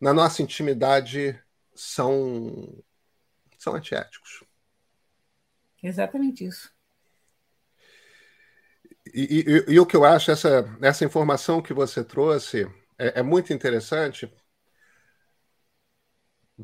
na 0.00 0.12
nossa 0.12 0.42
intimidade 0.42 1.40
são, 1.74 2.82
são 3.58 3.74
antiéticos. 3.74 4.47
Exatamente 5.82 6.44
isso. 6.44 6.72
E, 9.14 9.64
e, 9.68 9.72
e, 9.74 9.80
o 9.80 9.86
que 9.86 9.96
eu 9.96 10.04
acho, 10.04 10.30
essa, 10.30 10.68
essa 10.82 11.04
informação 11.04 11.62
que 11.62 11.72
você 11.72 12.04
trouxe 12.04 12.66
é, 12.98 13.20
é 13.20 13.22
muito 13.22 13.52
interessante 13.52 14.30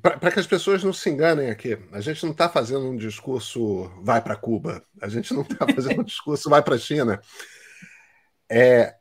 para 0.02 0.32
que 0.32 0.40
as 0.40 0.46
pessoas 0.46 0.82
não 0.82 0.92
se 0.92 1.08
enganem 1.08 1.50
aqui. 1.50 1.78
A 1.92 2.00
gente 2.00 2.24
não 2.24 2.32
está 2.32 2.48
fazendo 2.48 2.88
um 2.88 2.96
discurso 2.96 3.90
vai 4.02 4.20
para 4.20 4.36
Cuba, 4.36 4.84
a 5.00 5.08
gente 5.08 5.32
não 5.32 5.42
está 5.42 5.66
fazendo 5.72 6.00
um 6.00 6.04
discurso 6.04 6.50
vai 6.50 6.62
para 6.62 6.74
a 6.74 6.78
China. 6.78 7.20
É, 8.50 8.94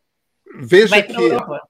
veja 0.60 0.90
vai 0.90 1.04
que. 1.04 1.14
Europa. 1.14 1.62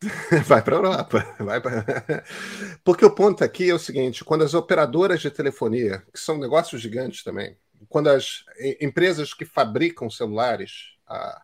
vai 0.46 0.62
para 0.62 0.74
a 0.74 0.78
Europa. 0.78 1.36
Vai 1.40 1.60
pra... 1.60 1.84
Porque 2.84 3.04
o 3.04 3.14
ponto 3.14 3.42
aqui 3.42 3.70
é 3.70 3.74
o 3.74 3.78
seguinte: 3.78 4.22
quando 4.22 4.44
as 4.44 4.52
operadoras 4.52 5.20
de 5.20 5.30
telefonia, 5.30 6.02
que 6.12 6.20
são 6.20 6.38
negócios 6.38 6.80
gigantes 6.80 7.24
também, 7.24 7.56
quando 7.88 8.08
as 8.08 8.44
empresas 8.80 9.34
que 9.34 9.44
fabricam 9.44 10.10
celulares, 10.10 10.96
a, 11.06 11.42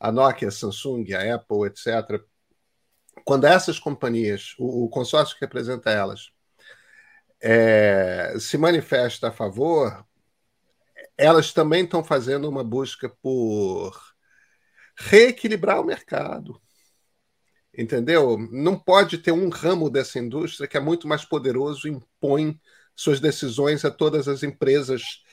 a 0.00 0.12
Nokia, 0.12 0.48
a 0.48 0.52
Samsung, 0.52 1.12
a 1.14 1.34
Apple, 1.34 1.66
etc., 1.66 2.20
quando 3.24 3.46
essas 3.46 3.78
companhias, 3.78 4.54
o, 4.58 4.84
o 4.84 4.88
consórcio 4.88 5.36
que 5.36 5.44
representa 5.44 5.90
elas, 5.90 6.30
é, 7.40 8.34
se 8.38 8.56
manifesta 8.56 9.28
a 9.28 9.32
favor, 9.32 10.04
elas 11.16 11.52
também 11.52 11.84
estão 11.84 12.02
fazendo 12.02 12.48
uma 12.48 12.64
busca 12.64 13.08
por 13.08 13.98
reequilibrar 14.96 15.80
o 15.80 15.84
mercado. 15.84 16.60
Entendeu? 17.76 18.38
Não 18.52 18.78
pode 18.78 19.18
ter 19.18 19.32
um 19.32 19.48
ramo 19.48 19.90
dessa 19.90 20.18
indústria 20.18 20.68
que 20.68 20.76
é 20.76 20.80
muito 20.80 21.08
mais 21.08 21.24
poderoso 21.24 21.88
e 21.88 21.90
impõe 21.90 22.58
suas 22.94 23.18
decisões 23.18 23.84
a 23.84 23.90
todas 23.90 24.28
as 24.28 24.42
empresas 24.42 25.23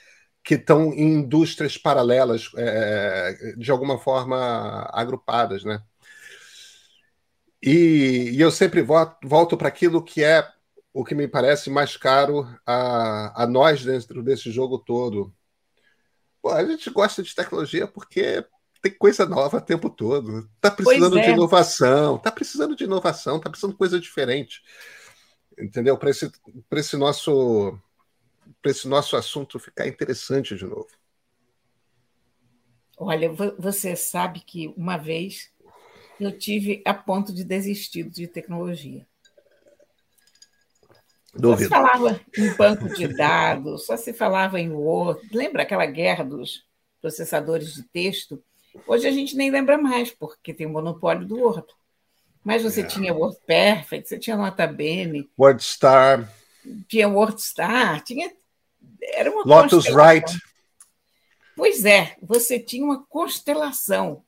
que 0.44 0.56
estão 0.56 0.94
em 0.94 1.20
indústrias 1.20 1.78
paralelas, 1.78 2.52
é, 2.56 3.56
de 3.58 3.72
alguma 3.72 4.00
forma 4.00 4.90
agrupadas, 4.92 5.64
né? 5.64 5.82
E, 7.62 8.32
e 8.34 8.42
eu 8.42 8.50
sempre 8.52 8.82
volto, 8.82 9.18
volto 9.24 9.56
para 9.56 9.68
aquilo 9.68 10.04
que 10.04 10.24
é 10.24 10.48
o 10.94 11.06
que 11.06 11.14
me 11.14 11.28
parece 11.28 11.70
mais 11.70 11.96
caro 11.96 12.48
a, 12.66 13.44
a 13.44 13.48
nós 13.48 13.86
dentro 13.86 14.24
desse 14.24 14.52
jogo 14.52 14.80
todo. 14.80 15.34
Pô, 16.42 16.50
a 16.50 16.66
gente 16.66 16.90
gosta 16.90 17.22
de 17.22 17.36
tecnologia 17.36 17.88
porque 17.88 18.44
tem 18.82 18.92
coisa 18.92 19.26
nova 19.28 19.58
o 19.58 19.62
tempo 19.62 19.90
todo. 19.90 20.50
Tá 20.60 20.72
precisando 20.72 21.20
é. 21.20 21.22
de 21.22 21.30
inovação, 21.30 22.18
tá 22.18 22.32
precisando 22.32 22.76
de 22.76 22.84
inovação, 22.84 23.40
tá 23.40 23.50
precisando 23.50 23.74
de 23.74 23.78
coisa 23.78 24.00
diferente. 24.00 24.62
Entendeu? 25.58 25.96
Para 25.98 26.10
esse, 26.10 26.32
esse 26.72 26.98
nosso 26.98 27.78
para 28.62 28.72
esse 28.72 28.88
nosso 28.88 29.16
assunto 29.16 29.60
ficar 29.60 29.88
interessante 29.88 30.56
de 30.56 30.66
novo. 30.66 30.90
Olha, 32.98 33.32
você 33.58 33.96
sabe 33.96 34.42
que 34.42 34.68
uma 34.78 34.96
vez 34.96 35.52
eu 36.20 36.38
tive 36.38 36.84
a 36.86 36.94
ponto 36.94 37.34
de 37.34 37.44
desistir 37.44 38.04
de 38.04 38.28
tecnologia. 38.28 39.08
Só 41.40 41.58
se 41.58 41.68
falava 41.68 42.22
em 42.38 42.54
banco 42.56 42.90
de 42.90 43.08
dados, 43.08 43.86
só 43.86 43.98
se 43.98 44.14
falava 44.14 44.60
em 44.60 44.70
Word. 44.70 45.22
Lembra 45.34 45.64
aquela 45.64 45.86
guerra 45.86 46.24
dos 46.24 46.66
processadores 47.02 47.74
de 47.74 47.84
texto? 47.84 48.44
Hoje 48.86 49.08
a 49.08 49.12
gente 49.12 49.36
nem 49.36 49.50
lembra 49.50 49.78
mais, 49.78 50.12
porque 50.12 50.54
tem 50.54 50.68
o 50.68 50.70
monopólio 50.70 51.26
do 51.26 51.40
Word. 51.40 51.66
Mas 52.44 52.64
você 52.64 52.82
é. 52.82 52.86
tinha 52.86 53.14
Word 53.14 53.38
Perfect, 53.48 54.10
você 54.10 54.20
tinha 54.20 54.36
Nota 54.36 54.68
Bene. 54.68 55.30
WordStar. 55.38 56.32
Tinha 56.88 57.08
WordStar, 57.08 58.04
tinha 58.04 58.32
era 59.02 59.32
uma 59.32 59.44
Lotus 59.44 59.86
Wright. 59.88 60.40
Pois 61.56 61.86
é, 61.86 62.16
você 62.22 62.60
tinha 62.60 62.84
uma 62.84 63.04
constelação 63.06 64.24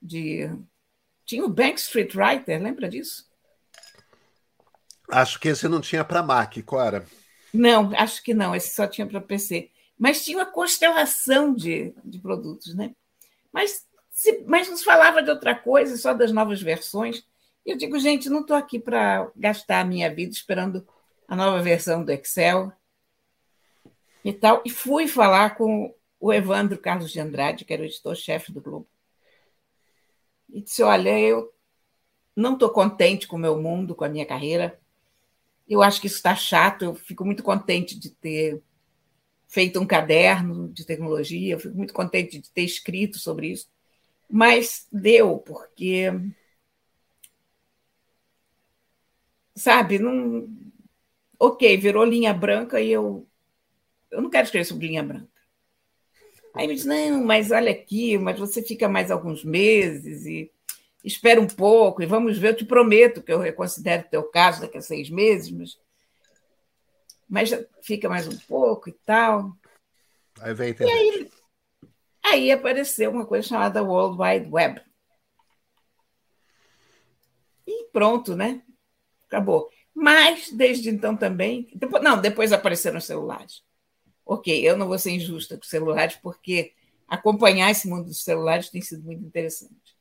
de. 0.00 0.50
Tinha 1.24 1.44
o 1.44 1.48
Bank 1.48 1.78
Street 1.80 2.14
Writer, 2.14 2.62
lembra 2.62 2.88
disso? 2.88 3.26
Acho 5.08 5.38
que 5.38 5.48
esse 5.48 5.68
não 5.68 5.80
tinha 5.80 6.04
para 6.04 6.22
Mac, 6.22 6.56
Cora. 6.64 7.04
Não, 7.52 7.92
acho 7.96 8.22
que 8.22 8.34
não, 8.34 8.54
esse 8.54 8.74
só 8.74 8.86
tinha 8.86 9.06
para 9.06 9.20
PC. 9.20 9.70
Mas 9.98 10.24
tinha 10.24 10.38
uma 10.38 10.46
constelação 10.46 11.54
de, 11.54 11.94
de 12.04 12.18
produtos, 12.18 12.74
né? 12.74 12.94
Mas, 13.52 13.86
se, 14.10 14.44
mas 14.46 14.68
nos 14.68 14.84
falava 14.84 15.22
de 15.22 15.30
outra 15.30 15.54
coisa, 15.54 15.96
só 15.96 16.12
das 16.12 16.32
novas 16.32 16.60
versões. 16.60 17.24
E 17.64 17.70
eu 17.70 17.76
digo, 17.76 17.98
gente, 17.98 18.28
não 18.28 18.40
estou 18.40 18.56
aqui 18.56 18.78
para 18.78 19.30
gastar 19.34 19.80
a 19.80 19.84
minha 19.84 20.12
vida 20.14 20.32
esperando 20.32 20.86
a 21.26 21.34
nova 21.34 21.60
versão 21.62 22.04
do 22.04 22.12
Excel 22.12 22.72
e 24.26 24.32
tal. 24.32 24.60
E 24.64 24.70
fui 24.70 25.06
falar 25.06 25.56
com 25.56 25.94
o 26.18 26.32
Evandro 26.32 26.76
Carlos 26.78 27.12
de 27.12 27.20
Andrade, 27.20 27.64
que 27.64 27.72
era 27.72 27.82
o 27.82 27.86
editor-chefe 27.86 28.52
do 28.52 28.60
Globo. 28.60 28.88
E 30.48 30.60
disse: 30.60 30.82
Olha, 30.82 31.18
eu 31.18 31.52
não 32.34 32.54
estou 32.54 32.70
contente 32.70 33.28
com 33.28 33.36
o 33.36 33.38
meu 33.38 33.60
mundo, 33.60 33.94
com 33.94 34.04
a 34.04 34.08
minha 34.08 34.26
carreira. 34.26 34.80
Eu 35.68 35.82
acho 35.82 36.00
que 36.00 36.08
isso 36.08 36.16
está 36.16 36.34
chato. 36.34 36.84
Eu 36.84 36.94
fico 36.94 37.24
muito 37.24 37.42
contente 37.42 37.98
de 37.98 38.10
ter 38.10 38.62
feito 39.48 39.80
um 39.80 39.86
caderno 39.86 40.68
de 40.72 40.84
tecnologia, 40.84 41.54
eu 41.54 41.60
fico 41.60 41.76
muito 41.76 41.94
contente 41.94 42.40
de 42.40 42.50
ter 42.50 42.62
escrito 42.62 43.18
sobre 43.18 43.48
isso. 43.52 43.68
Mas 44.28 44.88
deu, 44.92 45.38
porque. 45.38 46.10
Sabe, 49.54 49.98
não. 49.98 50.48
Ok, 51.38 51.76
virou 51.76 52.04
linha 52.04 52.32
branca 52.34 52.80
e 52.80 52.90
eu 52.90 53.26
eu 54.16 54.22
não 54.22 54.30
quero 54.30 54.44
escrever 54.44 54.64
sobre 54.64 54.88
linha 54.88 55.02
branca. 55.02 55.28
Aí 56.54 56.66
me 56.66 56.74
diz, 56.74 56.86
não, 56.86 57.22
mas 57.22 57.50
olha 57.50 57.70
aqui, 57.70 58.16
mas 58.16 58.38
você 58.38 58.62
fica 58.62 58.88
mais 58.88 59.10
alguns 59.10 59.44
meses 59.44 60.24
e 60.24 60.50
espera 61.04 61.38
um 61.38 61.46
pouco 61.46 62.02
e 62.02 62.06
vamos 62.06 62.38
ver, 62.38 62.48
eu 62.48 62.56
te 62.56 62.64
prometo 62.64 63.22
que 63.22 63.30
eu 63.30 63.38
reconsidero 63.38 64.04
o 64.04 64.10
teu 64.10 64.22
caso 64.24 64.62
daqui 64.62 64.78
a 64.78 64.80
seis 64.80 65.10
meses, 65.10 65.50
mas, 65.50 65.78
mas 67.28 67.66
fica 67.82 68.08
mais 68.08 68.26
um 68.26 68.38
pouco 68.48 68.88
e 68.88 68.92
tal. 68.92 69.54
Aí 70.40 70.54
vem 70.54 70.74
a 70.80 70.84
aí, 70.84 71.30
aí 72.24 72.52
apareceu 72.52 73.10
uma 73.10 73.26
coisa 73.26 73.46
chamada 73.46 73.82
World 73.82 74.20
Wide 74.20 74.48
Web. 74.50 74.80
E 77.66 77.84
pronto, 77.92 78.34
né? 78.34 78.62
Acabou. 79.26 79.70
Mas, 79.94 80.50
desde 80.50 80.88
então 80.88 81.16
também. 81.16 81.68
Depois, 81.74 82.02
não, 82.02 82.20
depois 82.20 82.52
apareceram 82.52 82.98
os 82.98 83.04
celulares. 83.04 83.62
Ok, 84.26 84.68
eu 84.68 84.76
não 84.76 84.88
vou 84.88 84.98
ser 84.98 85.12
injusta 85.12 85.56
com 85.56 85.62
os 85.62 85.68
celulares, 85.70 86.16
porque 86.20 86.72
acompanhar 87.06 87.70
esse 87.70 87.88
mundo 87.88 88.06
dos 88.06 88.24
celulares 88.24 88.68
tem 88.68 88.82
sido 88.82 89.04
muito 89.04 89.24
interessante. 89.24 89.96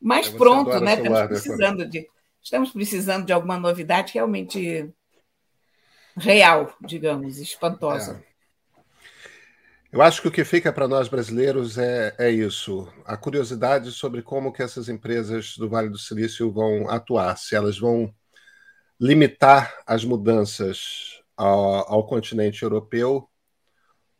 Mas 0.00 0.28
pronto, 0.28 0.80
né? 0.80 0.94
Estamos 0.94 1.18
né, 1.18 1.26
precisando 1.26 1.86
de, 1.86 2.08
estamos 2.42 2.70
precisando 2.70 3.26
de 3.26 3.32
alguma 3.32 3.58
novidade 3.58 4.14
realmente 4.14 4.90
real, 6.16 6.74
digamos, 6.80 7.38
espantosa. 7.38 8.24
É. 8.24 8.28
Eu 9.90 10.02
acho 10.02 10.20
que 10.20 10.28
o 10.28 10.30
que 10.30 10.44
fica 10.44 10.72
para 10.72 10.86
nós 10.86 11.08
brasileiros 11.08 11.78
é, 11.78 12.14
é 12.18 12.30
isso, 12.30 12.86
a 13.06 13.16
curiosidade 13.16 13.90
sobre 13.90 14.22
como 14.22 14.52
que 14.52 14.62
essas 14.62 14.88
empresas 14.88 15.56
do 15.56 15.68
Vale 15.68 15.88
do 15.88 15.96
Silício 15.96 16.52
vão 16.52 16.90
atuar, 16.90 17.36
se 17.38 17.54
elas 17.54 17.78
vão 17.78 18.14
limitar 19.00 19.74
as 19.86 20.04
mudanças 20.04 21.22
ao, 21.34 21.90
ao 21.90 22.06
continente 22.06 22.62
europeu 22.62 23.28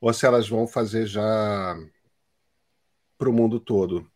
ou 0.00 0.12
se 0.12 0.26
elas 0.26 0.48
vão 0.48 0.66
fazer 0.66 1.06
já 1.06 1.76
para 3.16 3.28
o 3.28 3.32
mundo 3.32 3.58
todo. 3.58 4.08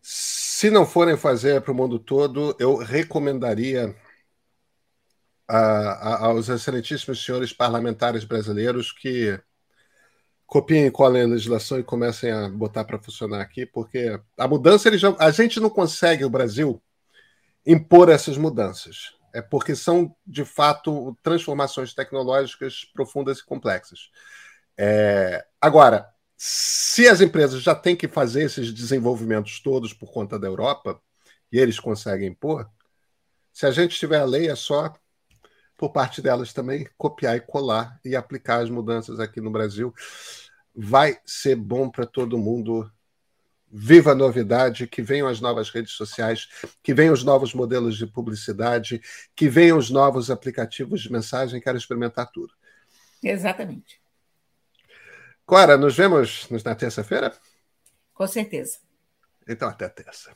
Se 0.00 0.70
não 0.70 0.86
forem 0.86 1.16
fazer 1.16 1.60
para 1.62 1.72
o 1.72 1.74
mundo 1.74 1.98
todo, 1.98 2.56
eu 2.58 2.76
recomendaria 2.76 3.94
a, 5.48 5.58
a, 5.58 6.26
aos 6.26 6.48
excelentíssimos 6.48 7.24
senhores 7.24 7.52
parlamentares 7.52 8.24
brasileiros 8.24 8.92
que 8.92 9.38
copiem 10.46 10.86
e 10.86 10.90
colhem 10.90 11.22
a 11.22 11.26
legislação 11.26 11.78
e 11.78 11.84
comecem 11.84 12.30
a 12.30 12.48
botar 12.48 12.84
para 12.84 13.02
funcionar 13.02 13.40
aqui, 13.40 13.66
porque 13.66 14.20
a 14.38 14.46
mudança, 14.46 14.88
ele 14.88 14.98
já, 14.98 15.14
a 15.18 15.30
gente 15.30 15.58
não 15.58 15.70
consegue, 15.70 16.24
o 16.24 16.30
Brasil, 16.30 16.82
impor 17.66 18.08
essas 18.08 18.36
mudanças. 18.36 19.14
É 19.32 19.42
porque 19.42 19.74
são, 19.74 20.14
de 20.24 20.44
fato, 20.44 21.16
transformações 21.22 21.92
tecnológicas 21.92 22.84
profundas 22.94 23.38
e 23.38 23.44
complexas. 23.44 24.10
É, 24.76 25.44
agora, 25.60 26.08
se 26.36 27.08
as 27.08 27.20
empresas 27.20 27.62
já 27.62 27.74
têm 27.74 27.96
que 27.96 28.08
fazer 28.08 28.44
esses 28.44 28.72
desenvolvimentos 28.72 29.60
todos 29.60 29.92
por 29.92 30.12
conta 30.12 30.38
da 30.38 30.46
Europa, 30.46 31.00
e 31.50 31.58
eles 31.58 31.78
conseguem 31.78 32.28
impor, 32.28 32.68
se 33.52 33.66
a 33.66 33.70
gente 33.70 33.96
tiver 33.98 34.18
a 34.18 34.24
lei, 34.24 34.48
é 34.48 34.56
só, 34.56 34.92
por 35.76 35.90
parte 35.90 36.20
delas 36.20 36.52
também, 36.52 36.88
copiar 36.98 37.36
e 37.36 37.40
colar 37.40 38.00
e 38.04 38.16
aplicar 38.16 38.62
as 38.62 38.68
mudanças 38.68 39.20
aqui 39.20 39.40
no 39.40 39.50
Brasil. 39.50 39.94
Vai 40.74 41.18
ser 41.24 41.54
bom 41.54 41.88
para 41.88 42.04
todo 42.04 42.36
mundo. 42.36 42.90
Viva 43.76 44.12
a 44.12 44.14
novidade, 44.14 44.86
que 44.86 45.02
venham 45.02 45.26
as 45.26 45.40
novas 45.40 45.70
redes 45.70 45.92
sociais, 45.92 46.48
que 46.82 46.94
venham 46.94 47.14
os 47.14 47.24
novos 47.24 47.54
modelos 47.54 47.96
de 47.96 48.06
publicidade, 48.06 49.00
que 49.34 49.48
venham 49.48 49.78
os 49.78 49.90
novos 49.90 50.30
aplicativos 50.30 51.02
de 51.02 51.10
mensagem. 51.10 51.60
Quero 51.60 51.78
experimentar 51.78 52.30
tudo. 52.30 52.52
Exatamente. 53.22 54.03
Cora, 55.46 55.76
nos 55.76 55.96
vemos 55.96 56.48
na 56.64 56.74
terça-feira? 56.74 57.32
Com 58.12 58.26
certeza. 58.26 58.78
Então, 59.46 59.68
até 59.68 59.88
terça. 59.88 60.34